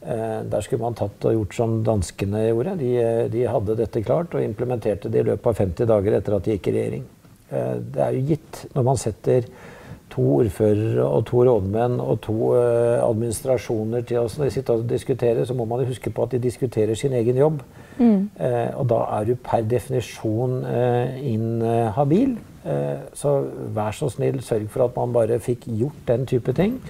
Eh, 0.00 0.44
der 0.48 0.60
skulle 0.64 0.80
man 0.80 0.96
tatt 0.96 1.24
og 1.28 1.34
gjort 1.34 1.54
som 1.58 1.80
danskene 1.84 2.46
gjorde. 2.46 2.78
De, 2.80 2.92
de, 3.32 3.42
hadde 3.52 3.76
dette 3.76 4.00
klart 4.00 4.32
og 4.32 4.44
implementerte 4.44 5.10
det 5.12 5.20
i 5.20 5.26
løpet 5.28 5.50
av 5.50 5.58
50 5.60 5.90
dager 5.90 6.14
etter 6.16 6.36
at 6.36 6.46
de 6.46 6.54
gikk 6.54 6.70
i 6.70 6.74
regjering. 6.76 7.02
Eh, 7.50 7.74
det 7.84 8.00
er 8.06 8.16
jo 8.16 8.22
gitt 8.30 8.62
når 8.72 8.86
man 8.86 9.00
setter 9.00 9.50
to 10.10 10.24
ordførere 10.38 11.04
og 11.04 11.26
to 11.28 11.42
rådmenn 11.46 12.00
og 12.02 12.16
to 12.24 12.48
administrasjoner 12.56 14.02
til 14.08 14.24
oss 14.24 14.40
når 14.40 14.48
de 14.48 14.54
sitter 14.56 14.80
og 14.80 14.88
diskuterer, 14.90 15.44
så 15.46 15.54
må 15.54 15.68
man 15.70 15.84
jo 15.84 15.92
huske 15.92 16.10
på 16.10 16.24
at 16.24 16.32
de 16.34 16.40
diskuterer 16.42 16.98
sin 16.98 17.14
egen 17.14 17.38
jobb. 17.38 17.60
Mm. 18.00 18.24
Og 18.80 18.88
da 18.90 18.98
er 19.20 19.28
du 19.28 19.36
per 19.38 19.62
definisjon 19.70 20.64
inhabil. 21.22 22.34
så 23.14 23.36
vær 23.76 23.94
så 23.94 24.10
snill, 24.10 24.42
sørg 24.42 24.66
for 24.74 24.88
at 24.88 24.98
man 24.98 25.14
bare 25.14 25.38
fikk 25.38 25.68
gjort 25.78 26.02
den 26.08 26.26
type 26.26 26.52
ting. 26.58 26.80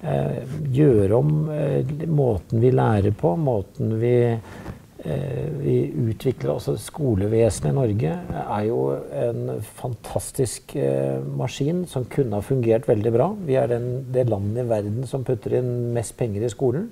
Eh, 0.00 0.44
gjøre 0.72 1.12
om 1.12 1.32
eh, 1.52 1.88
måten 2.08 2.62
vi 2.62 2.70
lærer 2.72 3.12
på, 3.12 3.34
måten 3.36 3.98
vi, 4.00 4.14
eh, 4.32 5.48
vi 5.60 5.74
utvikler 6.08 6.54
Altså 6.54 6.72
skolevesenet 6.80 7.68
i 7.68 7.76
Norge 7.76 8.14
er 8.40 8.62
jo 8.64 8.78
en 8.96 9.60
fantastisk 9.82 10.72
maskin 11.36 11.84
som 11.90 12.08
kunne 12.08 12.40
ha 12.40 12.46
fungert 12.46 12.88
veldig 12.88 13.12
bra. 13.12 13.28
Vi 13.44 13.60
er 13.60 13.68
den, 13.68 13.90
det 14.08 14.30
landet 14.30 14.64
i 14.64 14.68
verden 14.72 15.04
som 15.10 15.26
putter 15.26 15.58
inn 15.60 15.92
mest 15.92 16.16
penger 16.16 16.48
i 16.48 16.52
skolen. 16.52 16.88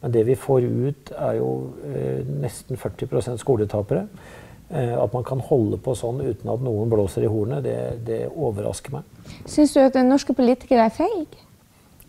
Men 0.00 0.14
det 0.14 0.24
vi 0.28 0.36
får 0.38 0.64
ut, 0.64 1.12
er 1.12 1.38
jo 1.40 1.50
nesten 2.40 2.78
40% 2.78 3.40
skoletapere. 3.40 4.06
At 4.70 5.12
man 5.14 5.24
kan 5.24 5.40
holde 5.40 5.78
på 5.80 5.94
sånn 5.96 6.20
uten 6.20 6.50
at 6.52 6.62
noen 6.62 6.90
blåser 6.92 7.24
i 7.24 7.30
hornet, 7.30 7.64
det, 7.64 7.78
det 8.06 8.20
overrasker 8.28 8.98
meg. 8.98 9.08
Syns 9.48 9.74
du 9.74 9.80
at 9.82 9.96
norske 10.04 10.36
politikere 10.36 10.86
er 10.86 10.94
feige? 10.94 11.45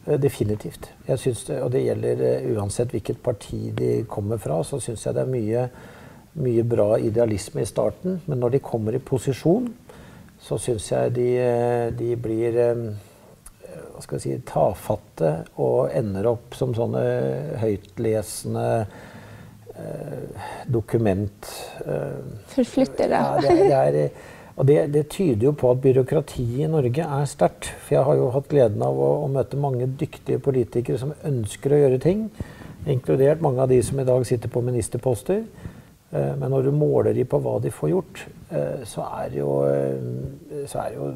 Eh, 0.07 0.19
definitivt. 0.19 0.89
Jeg 1.07 1.19
synes 1.19 1.43
og 1.59 1.71
det 1.73 1.83
gjelder 1.83 2.23
eh, 2.29 2.47
uansett 2.55 2.93
hvilket 2.95 3.19
parti 3.23 3.71
de 3.75 3.91
kommer 4.09 4.39
fra, 4.41 4.61
så 4.63 4.79
syns 4.79 5.05
jeg 5.05 5.17
det 5.17 5.25
er 5.25 5.33
mye, 5.33 5.65
mye, 6.39 6.63
bra 6.63 6.95
idealisme 7.01 7.61
i 7.61 7.69
starten. 7.69 8.21
Men 8.25 8.39
når 8.39 8.55
de 8.55 8.63
kommer 8.63 8.95
i 8.95 9.03
posisjon, 9.03 9.67
så 10.39 10.57
syns 10.61 10.91
jeg 10.91 11.13
de, 11.17 11.27
eh, 11.41 11.91
de 11.97 12.15
blir 12.15 12.63
hva 13.97 14.03
skal 14.03 14.19
jeg 14.19 14.23
si, 14.23 14.45
tafatte 14.45 15.29
og 15.63 15.89
ender 15.97 16.27
opp 16.29 16.53
som 16.57 16.73
sånne 16.77 17.01
høytlesende 17.57 18.65
eh, 19.73 20.43
dokument... 20.69 21.49
Eh, 21.81 22.19
Forflyttere. 22.53 23.17
Ja, 23.17 23.41
det, 23.41 23.55
det 23.57 23.79
er, 23.79 23.97
og 24.57 24.65
det, 24.65 24.77
det, 24.93 25.03
tyder 25.13 25.45
jo 25.45 25.53
på 25.53 25.69
at 25.69 25.81
byråkratiet 25.83 26.63
i 26.65 26.69
Norge 26.71 27.05
er 27.05 27.25
sterkt. 27.29 27.69
For 27.85 27.93
jeg 27.93 28.05
har 28.07 28.17
jo 28.17 28.29
hatt 28.33 28.47
gleden 28.49 28.81
av 28.81 28.97
å, 28.97 29.09
å, 29.21 29.27
møte 29.29 29.59
mange 29.61 29.85
dyktige 29.99 30.41
politikere 30.41 30.97
som 30.97 31.13
ønsker 31.29 31.75
å 31.75 31.81
gjøre 31.83 31.99
ting. 32.01 32.23
Inkludert 32.89 33.43
mange 33.45 33.61
av 33.61 33.69
de 33.69 33.77
som 33.85 34.01
i 34.01 34.07
dag 34.07 34.25
sitter 34.25 34.49
på 34.49 34.63
ministerposter. 34.65 35.43
Eh, 36.09 36.33
men 36.41 36.49
når 36.49 36.69
du 36.69 36.71
måler 36.73 37.13
de 37.13 37.27
på 37.29 37.37
hva 37.43 37.59
de 37.61 37.69
får 37.73 37.93
gjort, 37.93 38.23
eh, 38.49 38.81
så 38.89 39.05
er 39.21 39.37
jo, 39.37 39.51
eh, 39.69 40.65
så 40.65 40.87
er 40.87 40.97
jo 40.97 41.11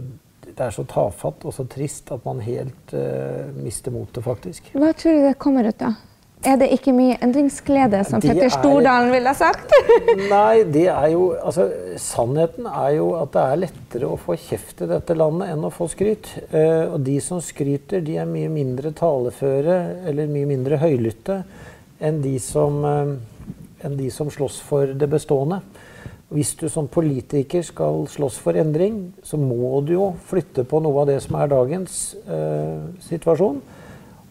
det 0.46 0.68
er 0.68 0.74
så 0.76 0.84
tafatt 0.86 1.46
og 1.48 1.54
så 1.56 1.66
trist 1.70 2.12
at 2.12 2.26
man 2.26 2.42
helt 2.44 2.94
uh, 2.98 3.48
mister 3.62 3.94
motet, 3.94 4.24
faktisk. 4.26 4.72
Hva 4.74 4.90
tror 4.98 5.16
du 5.16 5.22
det 5.24 5.36
kommer 5.40 5.70
ut 5.70 5.86
av? 5.86 5.94
Er 6.42 6.58
det 6.58 6.72
ikke 6.74 6.94
mye 6.96 7.20
endringsglede, 7.22 8.00
som 8.08 8.22
Petter 8.24 8.50
Stordalen 8.50 9.12
ville 9.14 9.30
ha 9.30 9.38
sagt? 9.38 9.74
nei, 10.32 10.64
det 10.74 10.88
er 10.90 11.12
jo 11.14 11.28
Altså, 11.38 11.68
sannheten 12.02 12.66
er 12.66 12.96
jo 12.98 13.12
at 13.20 13.34
det 13.36 13.44
er 13.44 13.60
lettere 13.62 14.10
å 14.10 14.18
få 14.18 14.38
kjeft 14.42 14.82
i 14.82 14.90
dette 14.90 15.18
landet 15.18 15.52
enn 15.54 15.68
å 15.68 15.74
få 15.74 15.86
skryt. 15.92 16.32
Uh, 16.50 16.96
og 16.96 17.04
de 17.06 17.20
som 17.22 17.42
skryter, 17.46 18.02
de 18.06 18.18
er 18.22 18.30
mye 18.30 18.50
mindre 18.50 18.94
taleføre 18.98 19.78
eller 20.10 20.32
mye 20.32 20.50
mindre 20.50 20.82
høylytte 20.82 21.44
enn 22.02 22.24
de 22.24 22.34
som, 22.42 22.82
uh, 22.82 23.54
enn 23.86 24.00
de 24.00 24.10
som 24.14 24.32
slåss 24.34 24.58
for 24.66 24.96
det 24.98 25.12
bestående. 25.12 25.62
Hvis 26.32 26.56
du 26.58 26.66
som 26.72 26.88
politiker 26.90 27.62
skal 27.68 28.08
slåss 28.10 28.40
for 28.42 28.58
endring, 28.58 29.12
så 29.22 29.38
må 29.38 29.76
du 29.86 29.94
jo 29.98 30.10
flytte 30.30 30.66
på 30.66 30.80
noe 30.82 31.04
av 31.04 31.12
det 31.12 31.20
som 31.22 31.38
er 31.38 31.54
dagens 31.54 32.02
uh, 32.26 32.90
situasjon. 33.06 33.62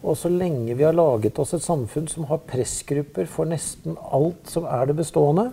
Og 0.01 0.17
så 0.17 0.31
lenge 0.33 0.73
vi 0.77 0.85
har 0.85 0.97
laget 0.97 1.37
oss 1.41 1.53
et 1.53 1.65
samfunn 1.65 2.07
som 2.09 2.25
har 2.29 2.41
pressgrupper 2.49 3.29
for 3.29 3.49
nesten 3.49 3.97
alt 4.01 4.49
som 4.49 4.65
er 4.65 4.89
det 4.89 4.97
bestående, 4.97 5.51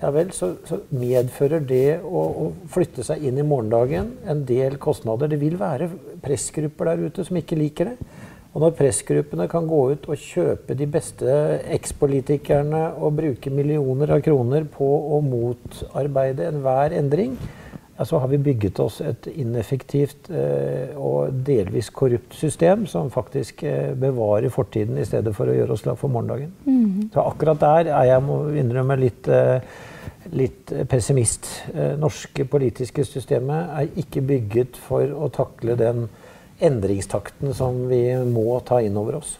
ja 0.00 0.08
vel, 0.14 0.30
så, 0.32 0.54
så 0.64 0.78
medfører 0.96 1.60
det 1.68 1.98
å, 2.00 2.20
å, 2.24 2.44
flytte 2.72 3.04
seg 3.04 3.26
inn 3.28 3.36
i 3.36 3.44
morgendagen 3.44 4.14
en 4.32 4.46
del 4.48 4.78
kostnader. 4.80 5.28
Det 5.28 5.36
vil 5.42 5.58
være 5.60 5.90
pressgrupper 6.24 6.88
der 6.88 7.10
ute 7.10 7.26
som 7.26 7.36
ikke 7.36 7.58
liker 7.60 7.90
det. 7.90 8.12
Og 8.50 8.64
når 8.64 8.72
pressgruppene 8.78 9.46
kan 9.50 9.68
gå 9.70 9.80
ut 9.92 10.08
og 10.10 10.22
kjøpe 10.24 10.74
de 10.78 10.88
beste 10.90 11.34
ekspolitikerne 11.76 12.80
og 12.96 13.18
bruke 13.20 13.52
millioner 13.52 14.16
av 14.16 14.24
kroner 14.24 14.64
på 14.72 14.88
å 14.88 15.20
motarbeide 15.22 16.48
enhver 16.48 16.96
endring, 16.98 17.36
ja, 18.00 18.04
så 18.04 18.18
har 18.18 18.28
vi 18.28 18.38
bygget 18.38 18.78
oss 18.80 19.02
et 19.04 19.26
ineffektivt 19.28 20.30
eh, 20.32 20.94
og 20.96 21.34
delvis 21.44 21.90
korrupt 21.92 22.32
system 22.32 22.86
som 22.88 23.10
faktisk 23.12 23.60
eh, 23.68 23.90
bevarer 23.92 24.48
fortiden 24.48 24.96
i 24.96 25.04
stedet 25.04 25.34
for 25.36 25.50
å 25.50 25.56
gjøre 25.58 25.76
oss 25.76 25.84
klar 25.84 25.98
for 26.00 26.08
morgendagen. 26.08 26.54
Mm. 26.64 27.10
Så 27.12 27.20
akkurat 27.20 27.60
der 27.60 27.90
er 27.92 28.06
jeg 28.08 28.22
må 28.24 28.38
innrømme 28.56 28.96
litt, 29.02 29.28
eh, 29.28 29.60
litt 30.32 30.72
pessimist. 30.88 31.50
Eh, 31.74 31.92
norske 32.00 32.48
politiske 32.48 33.04
systemet 33.04 33.76
er 33.82 33.92
ikke 34.00 34.24
bygget 34.32 34.80
for 34.80 35.04
å 35.04 35.28
takle 35.36 35.76
den 35.76 36.06
endringstakten 36.56 37.52
som 37.52 37.84
vi 37.92 38.06
må 38.32 38.62
ta 38.64 38.80
inn 38.80 38.96
over 38.96 39.20
oss. 39.20 39.36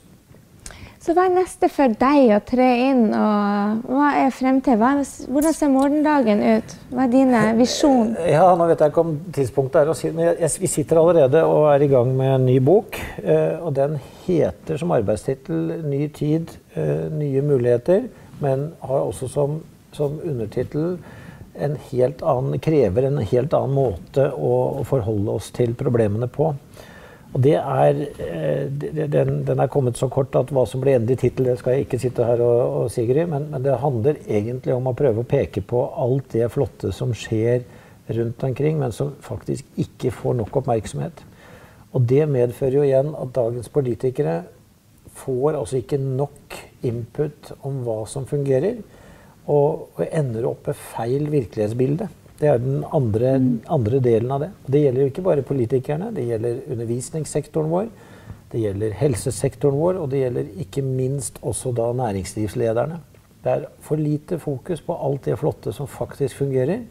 Så 1.00 1.14
hva 1.16 1.22
er 1.24 1.32
neste 1.32 1.70
for 1.72 1.94
deg 1.96 2.34
å 2.36 2.38
tre 2.44 2.66
inn, 2.90 3.06
og 3.16 3.86
hva 3.88 4.10
er 4.20 4.34
fremtiden? 4.36 4.98
Hvordan 5.32 5.54
ser 5.56 5.70
morgendagen 5.72 6.42
ut? 6.44 6.74
Hva 6.90 7.06
er 7.06 7.14
dine 7.14 7.44
visjon? 7.56 8.10
Ja, 8.34 8.42
nå 8.52 8.66
vet 8.68 8.84
jeg 8.84 8.92
ikke 8.92 9.04
om 9.06 9.14
tidspunktet 9.32 9.80
er 9.80 9.92
å 9.92 9.94
si 9.96 10.10
men 10.12 10.36
Vi 10.36 10.68
sitter 10.68 11.00
allerede 11.00 11.40
og 11.48 11.70
er 11.70 11.86
i 11.86 11.88
gang 11.88 12.12
med 12.18 12.34
en 12.34 12.44
ny 12.44 12.58
bok. 12.60 13.00
Eh, 13.24 13.56
og 13.64 13.72
den 13.78 13.96
heter 14.26 14.76
som 14.76 14.92
arbeidstittel 14.92 15.80
'Ny 15.88 16.02
tid, 16.12 16.52
eh, 16.76 17.08
nye 17.08 17.40
muligheter', 17.48 18.04
men 18.44 18.68
har 18.84 19.00
også 19.00 19.30
som, 19.32 19.56
som 19.96 20.20
undertittel 20.20 20.98
en 21.56 21.78
helt 21.90 22.20
annen, 22.20 22.60
krever 22.60 23.08
en 23.08 23.24
helt 23.24 23.56
annen 23.56 23.72
måte 23.74 24.28
å 24.36 24.84
forholde 24.84 25.32
oss 25.32 25.48
til 25.50 25.72
problemene 25.74 26.28
på. 26.28 26.52
Og 27.30 27.42
det 27.44 27.54
er, 27.54 27.98
eh, 28.18 28.64
den, 28.70 29.44
den, 29.46 29.60
er 29.60 29.70
kommet 29.70 29.98
så 29.98 30.08
kort 30.10 30.34
at 30.34 30.50
hva 30.50 30.64
som 30.66 30.82
blir 30.82 30.96
endelig 30.98 31.20
tittel, 31.22 31.46
det 31.46 31.60
skal 31.60 31.76
jeg 31.76 31.86
ikke 31.86 32.00
sitte 32.02 32.26
her 32.26 32.42
og, 32.42 32.60
og 32.80 32.90
si, 32.90 33.04
men, 33.06 33.46
men, 33.52 33.62
det 33.62 33.78
handler 33.78 34.18
egentlig 34.26 34.74
om 34.74 34.90
å 34.90 34.96
prøve 34.98 35.22
å 35.22 35.28
peke 35.30 35.62
på 35.62 35.84
alt 35.94 36.32
det 36.34 36.50
flotte 36.50 36.90
som 36.94 37.14
skjer 37.14 37.62
rundt 38.10 38.42
omkring, 38.42 38.80
men 38.80 38.90
som 38.92 39.12
faktisk 39.22 39.78
ikke 39.78 40.10
får 40.10 40.40
nok 40.40 40.62
oppmerksomhet. 40.62 41.22
Og 41.94 42.02
det 42.10 42.24
medfører 42.30 42.80
jo 42.80 42.86
igjen 42.86 43.14
at 43.14 43.34
dagens 43.34 43.70
politikere 43.70 44.40
får 45.20 45.58
altså 45.58 45.78
ikke 45.78 46.00
nok 46.02 46.58
input 46.86 47.52
om 47.66 47.82
hva 47.86 48.00
som 48.10 48.26
fungerer, 48.26 48.80
og, 49.50 49.86
og 49.96 50.02
ender 50.06 50.46
opp 50.50 50.66
med 50.66 50.78
feil 50.78 51.30
virkelighetsbilde. 51.30 52.10
Det 52.40 52.48
er 52.48 52.61
den 52.62 52.85
andre, 52.96 53.35
andre, 53.68 54.00
delen 54.00 54.31
av 54.33 54.40
det. 54.40 54.50
Det 54.64 54.81
gjelder 54.81 55.03
jo 55.03 55.11
ikke 55.11 55.24
bare 55.26 55.44
politikerne. 55.44 56.09
Det 56.16 56.24
gjelder 56.24 56.62
undervisningssektoren 56.72 57.68
vår, 57.68 57.90
det 58.50 58.62
gjelder 58.62 58.96
helsesektoren 58.96 59.76
vår, 59.76 59.98
og 60.00 60.09
det 60.11 60.22
gjelder 60.24 60.48
ikke 60.64 60.83
minst 60.87 61.38
også 61.46 61.74
da 61.76 61.90
næringslivslederne. 62.00 62.96
Det 63.44 63.53
er 63.53 63.68
for 63.85 64.00
lite 64.00 64.38
fokus 64.40 64.81
på 64.85 64.96
alt 64.96 65.29
det 65.29 65.38
flotte 65.40 65.72
som 65.72 65.88
faktisk 65.88 66.40
fungerer, 66.40 66.83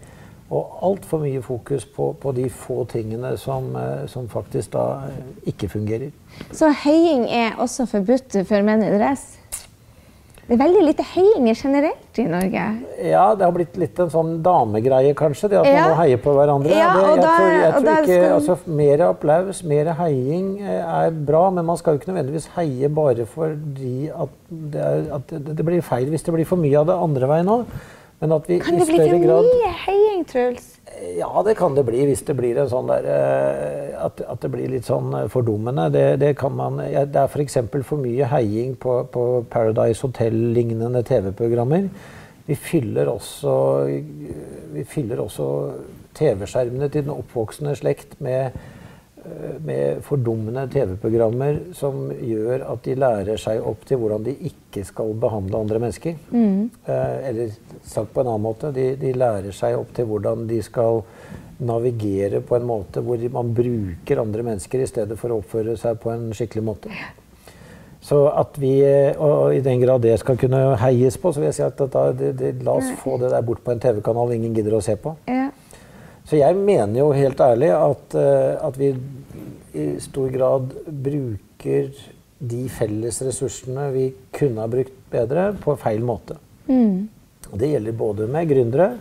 og 0.49 0.79
altfor 0.85 1.21
mye 1.21 1.41
fokus 1.45 1.85
på, 1.85 2.11
på, 2.21 2.31
de 2.33 2.47
få 2.49 2.83
tingene 2.89 3.35
som, 3.37 3.69
eh, 3.77 4.07
som, 4.09 4.29
faktisk 4.29 4.73
da 4.73 4.85
ikke 5.45 5.69
fungerer. 5.69 6.09
Så 6.51 6.71
heiing 6.85 7.27
er 7.29 7.59
også 7.61 7.85
forbudt 7.89 8.39
for 8.49 8.65
menn 8.65 8.81
i 8.85 8.89
dress? 8.95 9.35
Det 10.49 10.55
er 10.55 10.61
veldig 10.63 10.79
lite 10.81 11.03
heiinger 11.05 11.59
generelt 11.59 12.17
i 12.17 12.23
Norge. 12.25 12.61
Ja, 13.05 13.25
det 13.37 13.45
har 13.45 13.51
blitt 13.53 13.75
litt 13.77 13.99
en 14.01 14.09
sånn 14.09 14.31
damegreie, 14.41 15.11
kanskje. 15.13 15.51
Det 15.51 15.59
at 15.59 15.67
ja. 15.69 15.83
man 15.83 15.91
må 15.91 15.99
heie 15.99 16.17
på 16.23 16.33
hverandre. 16.33 16.71
Ja, 16.73 16.87
det, 16.95 17.03
jeg, 17.03 17.19
da, 17.21 17.33
tror, 17.35 17.51
jeg 17.53 17.75
tror 17.75 17.89
ikke, 17.91 18.07
skal... 18.07 18.33
altså, 18.39 18.55
Mer 18.79 19.03
applaus, 19.05 19.59
mer 19.69 19.91
heiing 19.99 20.47
eh, 20.63 20.81
er 21.03 21.13
bra, 21.29 21.43
men 21.53 21.69
man 21.69 21.77
skal 21.77 21.93
jo 21.93 22.01
ikke 22.01 22.09
nødvendigvis 22.09 22.49
heie 22.55 22.89
bare 22.97 23.27
fordi 23.29 24.09
at 24.09 24.33
det, 24.49 24.87
er, 24.87 25.05
at 25.19 25.37
det 25.61 25.67
blir 25.69 25.85
feil 25.85 26.09
hvis 26.09 26.25
det 26.25 26.33
blir 26.33 26.49
for 26.49 26.65
mye 26.65 26.81
av 26.81 26.89
det 26.89 26.97
andre 26.97 27.29
veien 27.29 27.53
òg. 27.59 27.79
Men 28.23 28.33
at 28.39 28.49
vi 28.49 28.57
kan 28.65 28.81
det 28.81 28.89
bli 28.89 29.05
for 29.05 29.45
mye 29.53 29.71
heiing, 29.85 30.25
Truls? 30.33 30.78
Ja, 30.99 31.43
det 31.45 31.55
kan 31.55 31.75
det 31.75 31.85
bli 31.87 32.03
hvis 32.09 32.23
det 32.27 32.35
blir 32.35 32.57
en 32.59 32.69
sånn 32.71 32.89
der 32.89 33.05
eh, 33.07 33.91
At, 33.99 34.19
at 34.19 34.41
det 34.43 34.51
blir 34.51 34.71
litt 34.71 34.87
sånn 34.87 35.13
eh, 35.15 35.27
fordummende. 35.31 35.89
Det, 35.93 36.05
det 36.21 36.33
kan 36.39 36.55
man 36.55 36.79
ja, 36.83 37.05
Det 37.07 37.21
er 37.23 37.31
f.eks. 37.31 37.59
For, 37.71 37.85
for 37.87 38.03
mye 38.03 38.27
heiing 38.31 38.75
på, 38.79 39.01
på 39.13 39.25
Paradise 39.51 40.03
Hotel-lignende 40.05 41.03
TV-programmer. 41.07 41.89
Vi 42.49 42.57
fyller 42.57 43.11
også, 43.11 43.53
vi 44.73 44.83
fyller 44.89 45.21
også 45.21 45.47
TV-skjermene 46.17 46.89
til 46.89 47.05
den 47.05 47.13
oppvoksende 47.13 47.75
slekt 47.77 48.15
med 48.23 48.57
med 49.65 50.03
fordummende 50.05 50.63
TV-programmer 50.71 51.59
som 51.75 52.07
gjør 52.11 52.63
at 52.71 52.85
de 52.85 52.95
lærer 52.99 53.41
seg 53.41 53.61
opp 53.65 53.83
til 53.87 53.99
hvordan 54.01 54.23
de 54.25 54.35
ikke 54.49 54.85
skal 54.87 55.11
behandle 55.19 55.59
andre 55.59 55.81
mennesker. 55.83 56.15
Mm. 56.31 56.69
Eh, 56.85 57.17
eller 57.29 57.53
sagt 57.83 58.13
på 58.13 58.23
en 58.23 58.31
annen 58.31 58.45
måte, 58.45 58.71
de, 58.75 58.93
de, 58.99 59.13
lærer 59.17 59.55
seg 59.55 59.77
opp 59.79 59.91
til 59.95 60.07
hvordan 60.09 60.47
de 60.49 60.61
skal 60.65 61.03
navigere 61.59 62.39
på 62.39 62.55
en 62.55 62.67
måte 62.69 63.03
hvor 63.03 63.19
man 63.33 63.51
bruker 63.55 64.21
andre 64.21 64.45
mennesker 64.47 64.85
i 64.85 64.87
stedet 64.87 65.19
for 65.19 65.33
å 65.33 65.41
oppføre 65.41 65.75
seg 65.79 65.99
på 65.99 66.13
en 66.13 66.29
skikkelig 66.35 66.65
måte. 66.71 66.93
Så 68.01 68.21
at 68.31 68.55
vi, 68.57 68.77
og 69.19 69.51
i 69.57 69.59
den 69.61 69.81
grad 69.83 70.05
det 70.05 70.15
skal 70.21 70.39
kunne 70.39 70.77
heies 70.79 71.19
på, 71.19 71.33
så 71.33 71.41
vil 71.41 71.49
jeg 71.49 71.57
si 71.59 71.65
at 71.65 71.81
da, 71.91 72.05
det, 72.15 72.31
det, 72.39 72.53
la 72.63 72.77
oss 72.79 72.93
få 73.03 73.17
det 73.19 73.33
der 73.33 73.43
bort 73.45 73.59
på 73.65 73.75
en 73.75 73.81
TV-kanal 73.83 74.31
ingen 74.37 74.55
gidder 74.55 74.77
å 74.79 74.83
se 74.83 74.95
på. 74.95 75.17
Ja. 75.27 75.49
Så 76.29 76.37
jeg 76.37 76.57
mener 76.61 76.99
jo 76.99 77.09
helt 77.15 77.39
ærlig 77.41 77.71
at, 77.73 78.15
eh, 78.15 78.67
at 78.67 78.75
vi 78.77 78.93
i 79.73 79.85
stor 80.01 80.29
grad 80.29 80.75
bruker 80.85 81.89
de 82.39 82.59
felles 82.69 83.17
ressursene 83.25 83.87
vi 83.95 84.03
kunne 84.35 84.61
ha 84.61 84.69
brukt 84.69 84.93
bedre, 85.09 85.53
på 85.57 85.73
feil 85.81 86.05
måte. 86.05 86.37
Mm. 86.69 87.09
Det 87.49 87.71
gjelder 87.71 87.97
både 87.97 88.27
med 88.29 88.47
gründere. 88.51 88.91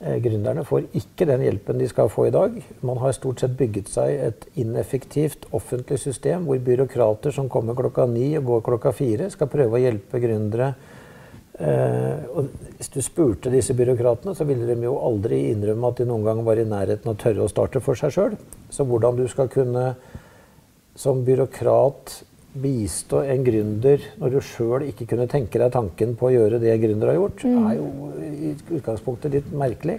Eh, 0.00 0.18
gründerne 0.20 0.64
får 0.66 0.90
ikke 0.92 1.28
den 1.30 1.46
hjelpen 1.46 1.78
de 1.78 1.88
skal 1.88 2.10
få 2.10 2.26
i 2.26 2.34
dag. 2.34 2.58
Man 2.82 2.98
har 2.98 3.14
stort 3.14 3.40
sett 3.40 3.54
bygget 3.56 3.88
seg 3.88 4.26
et 4.26 4.50
ineffektivt 4.58 5.46
offentlig 5.54 6.00
system 6.02 6.50
hvor 6.50 6.58
byråkrater 6.66 7.32
som 7.32 7.48
kommer 7.48 7.78
klokka 7.78 8.08
ni 8.10 8.34
og 8.40 8.50
går 8.50 8.66
klokka 8.72 8.92
fire, 8.92 9.30
skal 9.30 9.48
prøve 9.54 9.78
å 9.78 9.84
hjelpe 9.86 10.20
gründere 10.20 10.74
og 11.56 12.50
hvis 12.76 12.90
du 12.92 12.98
spurte 13.00 13.52
disse 13.52 13.72
byråkratene, 13.76 14.34
så 14.36 14.44
ville 14.44 14.68
de 14.68 14.84
jo 14.84 14.98
aldri 15.00 15.46
innrømme 15.54 15.88
at 15.88 16.02
de 16.02 16.08
noen 16.08 16.26
gang 16.26 16.42
var 16.44 16.60
i 16.60 16.66
nærheten 16.68 17.08
av 17.08 17.16
å 17.16 17.20
tørre 17.22 17.46
å 17.46 17.52
starte 17.52 17.80
for 17.80 17.96
seg 17.96 18.12
sjøl. 18.12 18.38
Så 18.68 18.84
hvordan 18.84 19.16
du 19.16 19.24
skal 19.32 19.48
kunne 19.52 19.94
som 20.96 21.22
byråkrat 21.24 22.22
bistå 22.56 23.20
en 23.28 23.44
gründer 23.44 24.04
når 24.20 24.32
du 24.32 24.38
sjøl 24.44 24.86
ikke 24.88 25.08
kunne 25.10 25.28
tenke 25.28 25.60
deg 25.60 25.72
tanken 25.74 26.14
på 26.16 26.28
å 26.28 26.32
gjøre 26.32 26.60
det 26.62 26.76
gründer 26.80 27.12
har 27.12 27.18
gjort, 27.18 27.44
mm. 27.44 27.66
er 27.68 27.76
jo 27.76 27.88
i 28.24 28.52
utgangspunktet 28.78 29.36
litt 29.36 29.50
merkelig. 29.52 29.98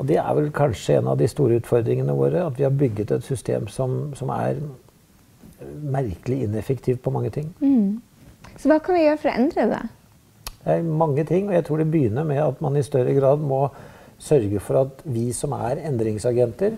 Og 0.00 0.06
det 0.08 0.16
er 0.22 0.30
vel 0.36 0.48
kanskje 0.56 0.96
en 0.96 1.10
av 1.12 1.18
de 1.20 1.28
store 1.28 1.58
utfordringene 1.60 2.16
våre, 2.16 2.46
at 2.46 2.56
vi 2.56 2.64
har 2.64 2.72
bygget 2.72 3.12
et 3.12 3.26
system 3.26 3.68
som, 3.68 4.14
som 4.16 4.32
er 4.32 4.62
merkelig 5.84 6.46
ineffektivt 6.46 7.02
på 7.04 7.12
mange 7.12 7.32
ting. 7.34 7.50
Mm. 7.60 8.00
Så 8.56 8.70
hva 8.70 8.80
kan 8.80 8.96
vi 8.96 9.04
gjøre 9.04 9.20
for 9.20 9.28
å 9.28 9.40
endre 9.42 9.66
det? 9.74 9.82
Det 10.64 10.76
er 10.76 10.82
mange 10.84 11.24
ting, 11.24 11.48
og 11.48 11.54
jeg 11.54 11.64
tror 11.64 11.80
det 11.80 11.90
begynner 11.90 12.26
med 12.28 12.42
at 12.42 12.60
man 12.60 12.76
i 12.76 12.84
større 12.84 13.14
grad 13.16 13.40
må 13.40 13.68
sørge 14.20 14.60
for 14.60 14.82
at 14.82 15.04
vi 15.08 15.30
som 15.32 15.54
er 15.56 15.80
endringsagenter, 15.88 16.76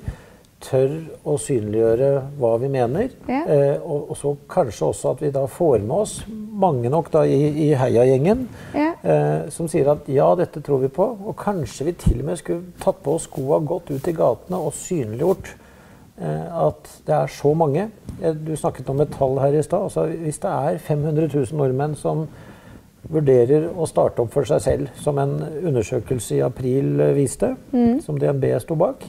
tør 0.63 0.93
å 1.27 1.37
synliggjøre 1.41 2.11
hva 2.39 2.53
vi 2.63 2.69
mener. 2.71 3.09
Ja. 3.27 3.41
Eh, 3.51 3.81
og, 3.83 4.13
og, 4.13 4.17
så 4.19 4.35
kanskje 4.51 4.91
også 4.93 5.15
at 5.17 5.25
vi 5.25 5.33
da 5.35 5.43
får 5.51 5.83
med 5.83 5.97
oss 5.97 6.15
mange 6.63 6.91
nok 6.93 7.11
da 7.11 7.25
i, 7.27 7.41
i 7.65 7.69
heiagjengen 7.79 8.45
ja. 8.77 8.93
eh, 9.03 9.49
som 9.51 9.67
sier 9.71 9.91
at 9.95 10.07
ja, 10.13 10.29
dette 10.39 10.63
tror 10.63 10.85
vi 10.85 10.93
på. 10.93 11.09
Og 11.27 11.35
kanskje 11.41 11.89
vi 11.91 11.97
til 11.99 12.21
og 12.21 12.31
med 12.31 12.39
skulle 12.41 12.77
tatt 12.83 13.03
på 13.03 13.17
oss 13.17 13.27
skoa, 13.27 13.59
gått 13.67 13.91
ut 13.91 14.09
i 14.09 14.15
gatene 14.15 14.63
og 14.63 14.77
synliggjort 14.79 15.51
eh, 15.51 16.47
at 16.69 16.95
det 17.09 17.19
er 17.19 17.35
så 17.41 17.55
mange. 17.59 17.89
Du 18.23 18.55
snakket 18.55 18.91
om 18.93 19.03
et 19.03 19.13
tall 19.19 19.41
her 19.43 19.59
i 19.59 19.67
stad. 19.67 19.91
Altså, 19.91 20.07
hvis 20.23 20.39
det 20.45 20.55
er 20.55 20.79
500 20.79 21.27
000 21.33 21.59
nordmenn 21.59 21.99
som 21.99 22.29
vurderer 23.11 23.67
å 23.73 23.87
starte 23.91 24.23
opp 24.23 24.33
for 24.35 24.47
seg 24.49 24.63
selv, 24.63 24.93
som 25.03 25.19
en 25.19 25.35
undersøkelse 25.43 26.39
i 26.39 26.45
april 26.45 27.01
eh, 27.01 27.17
viste, 27.17 27.55
mm. 27.73 28.03
som 28.05 28.19
DNB 28.21 28.47
sto 28.63 28.77
bak. 28.79 29.07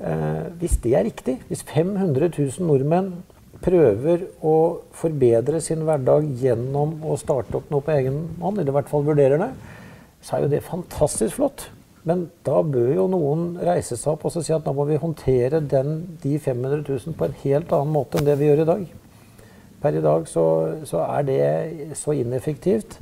Eh, 0.00 0.46
hvis 0.60 0.78
det 0.84 0.94
er 0.96 1.06
riktig, 1.08 1.36
hvis 1.50 1.64
500 1.68 2.30
000 2.32 2.68
nordmenn 2.68 3.12
prøver 3.60 4.24
å 4.46 4.54
forbedre 4.96 5.60
sin 5.60 5.84
hverdag 5.84 6.30
gjennom 6.40 7.02
å 7.04 7.18
starte 7.20 7.58
opp 7.58 7.68
noe 7.72 7.84
på 7.84 7.92
egen 7.98 8.22
hånd, 8.40 8.62
eller 8.62 8.72
i 8.72 8.78
hvert 8.78 8.88
fall 8.88 9.04
vurderer 9.04 9.42
det, 9.42 9.50
så 10.24 10.36
er 10.36 10.46
jo 10.46 10.54
det 10.54 10.64
fantastisk 10.64 11.36
flott. 11.36 11.68
Men 12.08 12.30
da 12.48 12.62
bør 12.64 12.94
jo 12.94 13.06
noen 13.12 13.58
reise 13.60 13.98
seg 14.00 14.14
opp 14.14 14.24
og 14.24 14.32
si 14.32 14.54
at 14.56 14.64
nå 14.64 14.72
må 14.76 14.86
vi 14.88 14.96
håndtere 15.00 15.60
den, 15.60 16.16
de 16.22 16.38
500 16.40 16.80
000 16.88 17.16
på 17.18 17.28
en 17.28 17.36
helt 17.42 17.74
annen 17.76 17.92
måte 17.92 18.20
enn 18.20 18.28
det 18.28 18.38
vi 18.40 18.48
gjør 18.48 18.64
i 18.64 18.68
dag. 18.70 18.86
Per 19.80 19.96
i 19.96 20.04
dag 20.04 20.26
så, 20.28 20.44
så 20.88 21.04
er 21.06 21.26
det 21.28 21.96
så 21.98 22.14
ineffektivt 22.16 22.98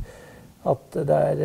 at 0.69 0.99
det 1.09 1.17
er, 1.33 1.41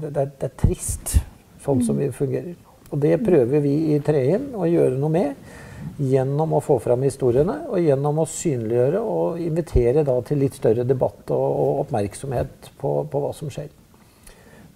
det 0.00 0.10
er, 0.10 0.30
det 0.30 0.48
er 0.48 0.56
trist 0.58 1.18
sånn 1.64 1.82
som 1.84 1.98
vi 1.98 2.10
fungerer. 2.14 2.56
Og 2.92 3.00
det 3.02 3.16
prøver 3.24 3.62
vi 3.64 3.74
i 3.94 4.00
Treen 4.04 4.50
å 4.54 4.66
gjøre 4.68 4.98
noe 4.98 5.12
med 5.14 6.00
gjennom 6.00 6.56
å 6.56 6.62
få 6.64 6.78
fram 6.82 7.04
historiene 7.04 7.56
og 7.68 7.82
gjennom 7.82 8.20
å 8.22 8.28
synliggjøre 8.30 9.00
og 9.00 9.40
invitere 9.42 10.04
da 10.06 10.16
til 10.26 10.40
litt 10.42 10.56
større 10.58 10.86
debatt 10.86 11.30
og, 11.34 11.44
og 11.44 11.80
oppmerksomhet 11.84 12.70
på, 12.80 12.92
på, 13.10 13.22
hva 13.22 13.32
som 13.36 13.50
skjer. 13.52 13.70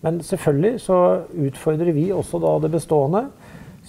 Men 0.05 0.21
selvfølgelig 0.23 0.83
så 0.85 0.99
utfordrer 1.49 1.95
vi 1.97 2.09
også 2.15 2.39
da 2.43 2.53
det 2.63 2.71
bestående. 2.75 3.25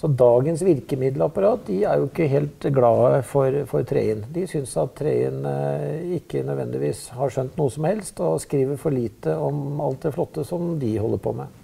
Så 0.00 0.08
dagens 0.08 0.62
virkemiddelapparat 0.64 1.66
de 1.66 1.82
er 1.84 1.98
jo 2.00 2.06
ikke 2.08 2.28
helt 2.32 2.66
glade 2.72 3.18
for, 3.28 3.56
for 3.68 3.84
Treien. 3.84 4.22
De 4.32 4.46
syns 4.48 4.72
at 4.80 4.94
Treien 4.96 5.42
eh, 5.44 6.14
ikke 6.16 6.40
nødvendigvis 6.46 7.10
har 7.18 7.32
skjønt 7.34 7.58
noe 7.60 7.72
som 7.74 7.84
helst, 7.84 8.22
og 8.24 8.40
skriver 8.40 8.80
for 8.80 8.96
lite 8.96 9.34
om 9.36 9.82
alt 9.84 10.06
det 10.06 10.14
flotte 10.14 10.44
som 10.48 10.78
de 10.80 10.94
holder 10.96 11.20
på 11.20 11.34
med. 11.42 11.58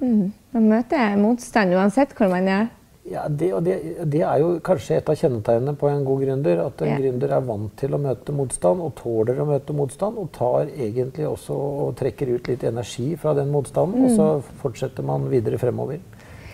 Mm. 0.00 0.30
Man 0.56 0.70
møter 0.70 1.18
motstand 1.20 1.76
uansett 1.76 2.16
hvor 2.16 2.32
man 2.32 2.48
er. 2.48 2.70
Ja, 3.04 3.26
det, 3.28 3.50
det, 3.66 3.76
det, 4.06 4.22
er 4.22 4.40
jo 4.40 4.54
kanskje 4.64 5.00
et 5.00 5.08
av 5.10 5.18
kjennetegnene 5.18 5.74
på 5.76 5.88
en 5.90 6.04
god 6.06 6.24
gründer. 6.24 6.64
At 6.64 6.80
en 6.80 6.94
ja. 6.94 6.98
gründer 7.02 7.36
er 7.36 7.44
vant 7.44 7.76
til 7.76 7.92
å 7.92 8.00
møte 8.00 8.34
motstand 8.36 8.80
og 8.80 8.94
tåler 9.02 9.42
å 9.42 9.48
møte 9.52 9.76
motstand. 9.76 10.16
Og 10.22 10.32
tar 10.32 10.70
egentlig 10.70 11.26
også 11.28 11.60
og 11.60 11.92
trekker 11.98 12.38
ut 12.38 12.48
litt 12.48 12.64
energi 12.72 13.10
fra 13.20 13.36
den 13.36 13.50
motstanden. 13.52 14.00
Mm. 14.00 14.08
Og 14.08 14.16
så 14.16 14.58
fortsetter 14.62 15.04
man 15.04 15.28
videre 15.32 15.60
fremover. 15.60 16.00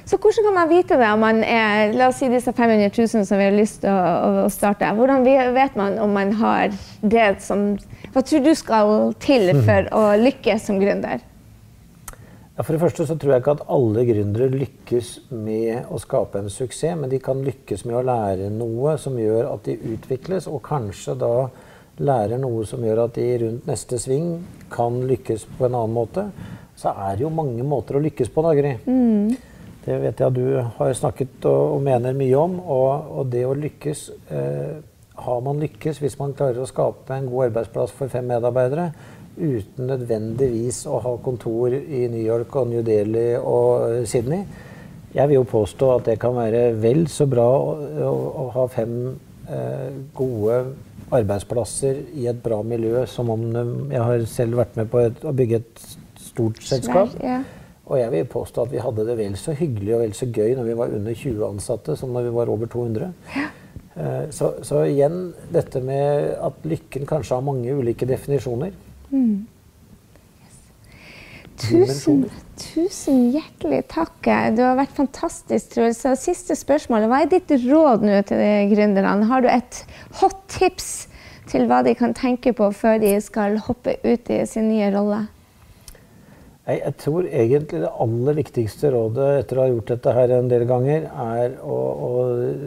Så 0.09 0.17
hvordan 0.17 0.47
kan 0.47 0.55
man 0.57 0.71
vite 0.71 0.97
det 0.97 1.09
om 1.13 1.21
man 1.21 1.43
er 1.45 1.93
La 1.93 2.07
oss 2.09 2.23
si 2.23 2.31
disse 2.33 2.53
500 2.57 2.89
000 2.97 3.27
som 3.29 3.41
vi 3.41 3.45
har 3.45 3.53
lyst 3.53 3.83
til 3.83 3.93
å, 3.93 4.45
å 4.47 4.53
starte. 4.53 4.89
Hvordan 4.97 5.27
vet 5.53 5.75
man 5.77 5.99
om 6.01 6.15
man 6.17 6.33
har 6.41 6.73
det 7.05 7.43
som 7.45 7.75
Hva 8.15 8.23
tror 8.25 8.45
du 8.47 8.55
skal 8.57 8.93
til 9.21 9.53
for 9.67 9.91
å 9.93 10.05
lykkes 10.17 10.65
som 10.71 10.81
gründer? 10.81 11.21
Ja, 12.59 12.65
for 12.65 12.75
det 12.75 12.81
første 12.83 13.05
så 13.07 13.15
tror 13.15 13.35
jeg 13.35 13.43
ikke 13.43 13.53
at 13.59 13.67
alle 13.71 14.03
gründere 14.09 14.49
lykkes 14.51 15.11
med 15.31 15.93
å 15.95 16.01
skape 16.03 16.41
en 16.41 16.49
suksess, 16.51 16.97
men 16.99 17.13
de 17.13 17.21
kan 17.23 17.45
lykkes 17.45 17.85
med 17.87 18.01
å 18.01 18.03
lære 18.09 18.49
noe 18.51 18.97
som 18.99 19.15
gjør 19.21 19.53
at 19.53 19.69
de 19.69 19.77
utvikles, 19.93 20.49
og 20.51 20.65
kanskje 20.67 21.15
da 21.21 21.35
lærer 22.03 22.41
noe 22.43 22.65
som 22.67 22.83
gjør 22.83 23.05
at 23.05 23.15
de 23.15 23.29
rundt 23.45 23.69
neste 23.71 24.01
sving 24.03 24.41
kan 24.75 24.99
lykkes 25.07 25.47
på 25.53 25.69
en 25.69 25.77
annen 25.79 25.95
måte. 26.01 26.27
Så 26.79 26.91
er 26.97 27.15
det 27.15 27.29
jo 27.29 27.31
mange 27.35 27.63
måter 27.63 27.99
å 27.99 28.03
lykkes 28.03 28.33
på, 28.35 28.43
da, 28.43 28.57
Gry. 28.59 28.75
Mm. 28.89 29.37
Det 29.89 29.97
vet 30.03 30.21
jeg 30.21 30.29
at 30.29 30.37
du 30.37 30.59
har 30.61 30.95
snakket 30.97 31.47
og, 31.49 31.79
og 31.79 31.83
mener 31.87 32.17
mye 32.17 32.37
om. 32.37 32.59
Og, 32.61 33.13
og 33.21 33.31
det 33.33 33.45
å 33.49 33.57
lykkes 33.57 34.09
eh, 34.35 34.79
Har 35.19 35.41
man 35.43 35.63
lykkes 35.63 36.03
hvis 36.03 36.19
man 36.21 36.35
klarer 36.37 36.61
å 36.63 36.69
skape 36.69 37.17
en 37.17 37.29
god 37.31 37.49
arbeidsplass 37.49 37.95
for 37.97 38.13
fem 38.13 38.29
medarbeidere 38.29 38.91
uten 39.39 39.87
nødvendigvis 39.87 40.83
å 40.91 40.99
ha 41.03 41.13
kontor 41.23 41.75
i 41.75 42.07
New 42.11 42.23
York 42.23 42.57
og 42.59 42.73
New 42.73 42.83
Delhi 42.83 43.37
og 43.39 44.05
Sydney 44.11 44.43
Jeg 45.15 45.31
vil 45.31 45.39
jo 45.39 45.45
påstå 45.47 45.91
at 45.95 46.09
det 46.11 46.17
kan 46.23 46.35
være 46.35 46.73
vel 46.83 47.05
så 47.11 47.29
bra 47.31 47.47
å, 47.47 47.77
å, 48.03 48.15
å 48.43 48.47
ha 48.57 48.67
fem 48.73 48.97
eh, 49.47 49.93
gode 50.19 50.59
arbeidsplasser 51.15 52.03
i 52.19 52.27
et 52.31 52.43
bra 52.43 52.61
miljø 52.67 53.07
som 53.11 53.31
om 53.35 53.47
Jeg 53.55 54.03
har 54.03 54.27
selv 54.31 54.59
vært 54.61 54.77
med 54.81 54.91
på 54.91 55.07
et, 55.07 55.23
å 55.25 55.35
bygge 55.35 55.63
et 55.63 55.87
stort 56.21 56.61
selskap. 56.63 57.15
Svær, 57.15 57.25
ja. 57.25 57.39
Og 57.89 57.97
jeg 57.97 58.13
vil 58.13 58.27
påstå 58.29 58.67
at 58.67 58.73
vi 58.73 58.83
hadde 58.85 59.05
det 59.09 59.17
vel 59.17 59.37
så 59.41 59.55
hyggelig 59.57 59.95
og 59.97 60.03
vel 60.03 60.17
så 60.17 60.29
gøy 60.29 60.53
når 60.59 60.67
vi 60.67 60.77
var 60.77 60.93
under 60.99 61.15
20 61.17 61.47
ansatte 61.47 61.97
som 61.97 62.13
når 62.13 62.29
vi 62.29 62.35
var 62.37 62.51
over 62.53 62.69
200. 62.69 63.13
Ja. 63.37 63.47
Eh, 63.99 64.25
så, 64.31 64.53
så, 64.63 64.83
igjen 64.87 65.31
dette 65.55 65.81
med 65.83 66.35
at 66.37 66.67
lykken 66.69 67.09
kanskje 67.09 67.39
har 67.39 67.47
mange 67.47 67.73
ulike 67.75 68.07
definisjoner. 68.09 68.75
Mm. 69.11 69.47
Yes. 70.45 70.59
Tusen, 71.59 72.21
tusen, 72.61 73.23
hjertelig 73.35 73.81
takk. 73.91 74.21
Du 74.55 74.61
har 74.63 74.77
vært 74.79 74.93
fantastisk, 74.95 75.73
Truls. 75.73 76.05
Siste 76.21 76.55
spørsmål. 76.55 77.09
Hva 77.11 77.25
er 77.25 77.33
ditt 77.33 77.51
råd 77.65 78.05
nå 78.07 78.21
til 78.29 78.75
gründerne? 78.75 79.27
Har 79.33 79.43
du 79.43 79.49
et 79.51 79.81
hot 80.21 80.45
tips 80.53 81.09
til 81.51 81.67
hva 81.67 81.81
de 81.83 81.97
kan 81.99 82.15
tenke 82.15 82.53
på 82.55 82.69
før 82.77 83.01
de 83.03 83.17
skal 83.25 83.59
hoppe 83.65 83.97
ut 84.05 84.31
i 84.31 84.45
sin 84.47 84.69
nye 84.71 84.93
rolle? 84.95 85.25
Jeg 86.69 86.99
tror 87.01 87.25
egentlig 87.25 87.79
det 87.81 87.91
aller 88.05 88.37
viktigste 88.37 88.91
rådet 88.93 89.29
etter 89.39 89.57
å 89.57 89.63
ha 89.63 89.71
gjort 89.71 89.93
dette 89.95 90.13
her 90.13 90.35
en 90.37 90.51
del 90.51 90.67
ganger, 90.69 91.07
er 91.09 91.55
å, 91.65 91.77
å 92.05 92.11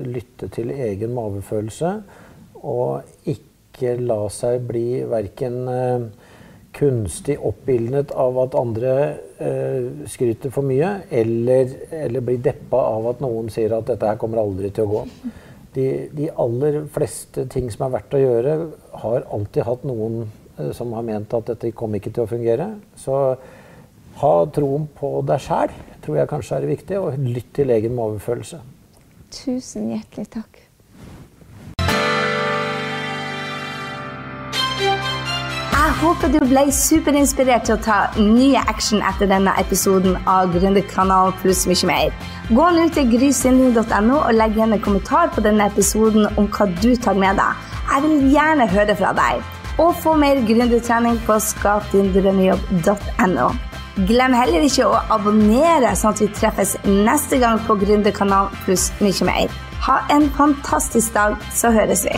lytte 0.10 0.50
til 0.56 0.72
egen 0.74 1.14
magefølelse. 1.14 1.92
Og 2.66 3.30
ikke 3.30 3.94
la 4.02 4.24
seg 4.34 4.66
bli 4.66 5.04
verken 5.10 5.60
eh, 5.70 6.08
kunstig 6.74 7.38
oppildnet 7.46 8.16
av 8.18 8.42
at 8.42 8.58
andre 8.58 8.96
eh, 9.38 9.88
skryter 10.10 10.50
for 10.54 10.66
mye, 10.66 10.96
eller, 11.14 11.78
eller 11.94 12.26
bli 12.26 12.40
deppa 12.42 12.82
av 12.96 13.14
at 13.14 13.22
noen 13.22 13.54
sier 13.54 13.78
at 13.78 13.94
dette 13.94 14.08
her 14.08 14.20
kommer 14.22 14.42
aldri 14.42 14.74
til 14.74 14.90
å 14.90 14.94
gå. 14.96 15.06
De, 15.78 15.88
de 16.10 16.34
aller 16.42 16.82
fleste 16.92 17.46
ting 17.54 17.70
som 17.72 17.86
er 17.86 17.98
verdt 18.00 18.18
å 18.18 18.26
gjøre, 18.26 18.60
har 19.06 19.30
alltid 19.30 19.68
hatt 19.70 19.86
noen 19.86 20.24
eh, 20.26 20.74
som 20.74 20.98
har 20.98 21.06
ment 21.06 21.38
at 21.38 21.54
dette 21.54 21.76
kom 21.78 22.02
ikke 22.02 22.18
til 22.18 22.26
å 22.26 22.32
fungere. 22.34 22.72
Så 22.98 23.18
ha 24.19 24.34
troen 24.56 24.88
på 24.97 25.21
deg 25.26 25.41
sjæl 25.41 25.71
tror 26.02 26.17
jeg 26.17 26.32
kanskje 26.32 26.58
er 26.58 26.65
viktig, 26.69 27.00
og 27.00 27.17
lytt 27.17 27.54
til 27.56 27.69
egen 27.69 27.95
magefølelse. 27.97 28.60
Tusen 29.32 29.89
hjertelig 29.93 30.28
takk. 30.34 30.54
Jeg 35.71 35.89
håper 36.02 36.28
du 36.34 36.39
ble 36.45 36.63
superinspirert 36.74 37.63
til 37.67 37.76
å 37.76 37.84
ta 37.86 37.97
nye 38.17 38.60
action 38.69 39.00
etter 39.06 39.28
denne 39.30 39.52
episoden 39.62 40.13
av 40.30 40.43
Gründerkanalen 40.54 41.34
pluss 41.41 41.63
mye 41.69 41.86
mer. 41.89 42.10
Gå 42.52 42.65
nå 42.76 42.84
til 42.95 43.06
grysynding.no 43.13 44.17
og 44.19 44.38
legg 44.38 44.52
igjen 44.58 44.76
en 44.76 44.84
kommentar 44.84 45.28
på 45.36 45.39
denne 45.45 45.63
episoden 45.71 46.24
om 46.36 46.45
hva 46.54 46.65
du 46.82 46.91
tar 46.95 47.15
med 47.17 47.34
deg. 47.41 47.52
Jeg 47.91 48.00
vil 48.06 48.17
gjerne 48.36 48.65
høre 48.76 48.93
fra 49.00 49.12
deg. 49.17 49.34
Og 49.82 49.89
få 49.97 50.12
mer 50.19 50.38
gründertrening 50.45 51.17
på 51.26 51.34
skapdindrømmejobb.no. 51.47 53.71
Glem 53.95 54.32
heller 54.32 54.63
ikke 54.63 54.86
å 54.88 54.99
abonnere, 55.12 55.91
sånn 55.99 56.13
at 56.15 56.21
vi 56.23 56.30
treffes 56.32 56.77
neste 56.88 57.41
gang 57.41 57.60
på 57.67 57.75
Gründerkanalen 57.82 58.54
pluss 58.63 58.88
mye 59.04 59.27
mer. 59.27 59.58
Ha 59.84 59.97
en 60.15 60.30
fantastisk 60.38 61.12
dag, 61.17 61.36
så 61.51 61.73
høres 61.75 62.06
vi. 62.08 62.15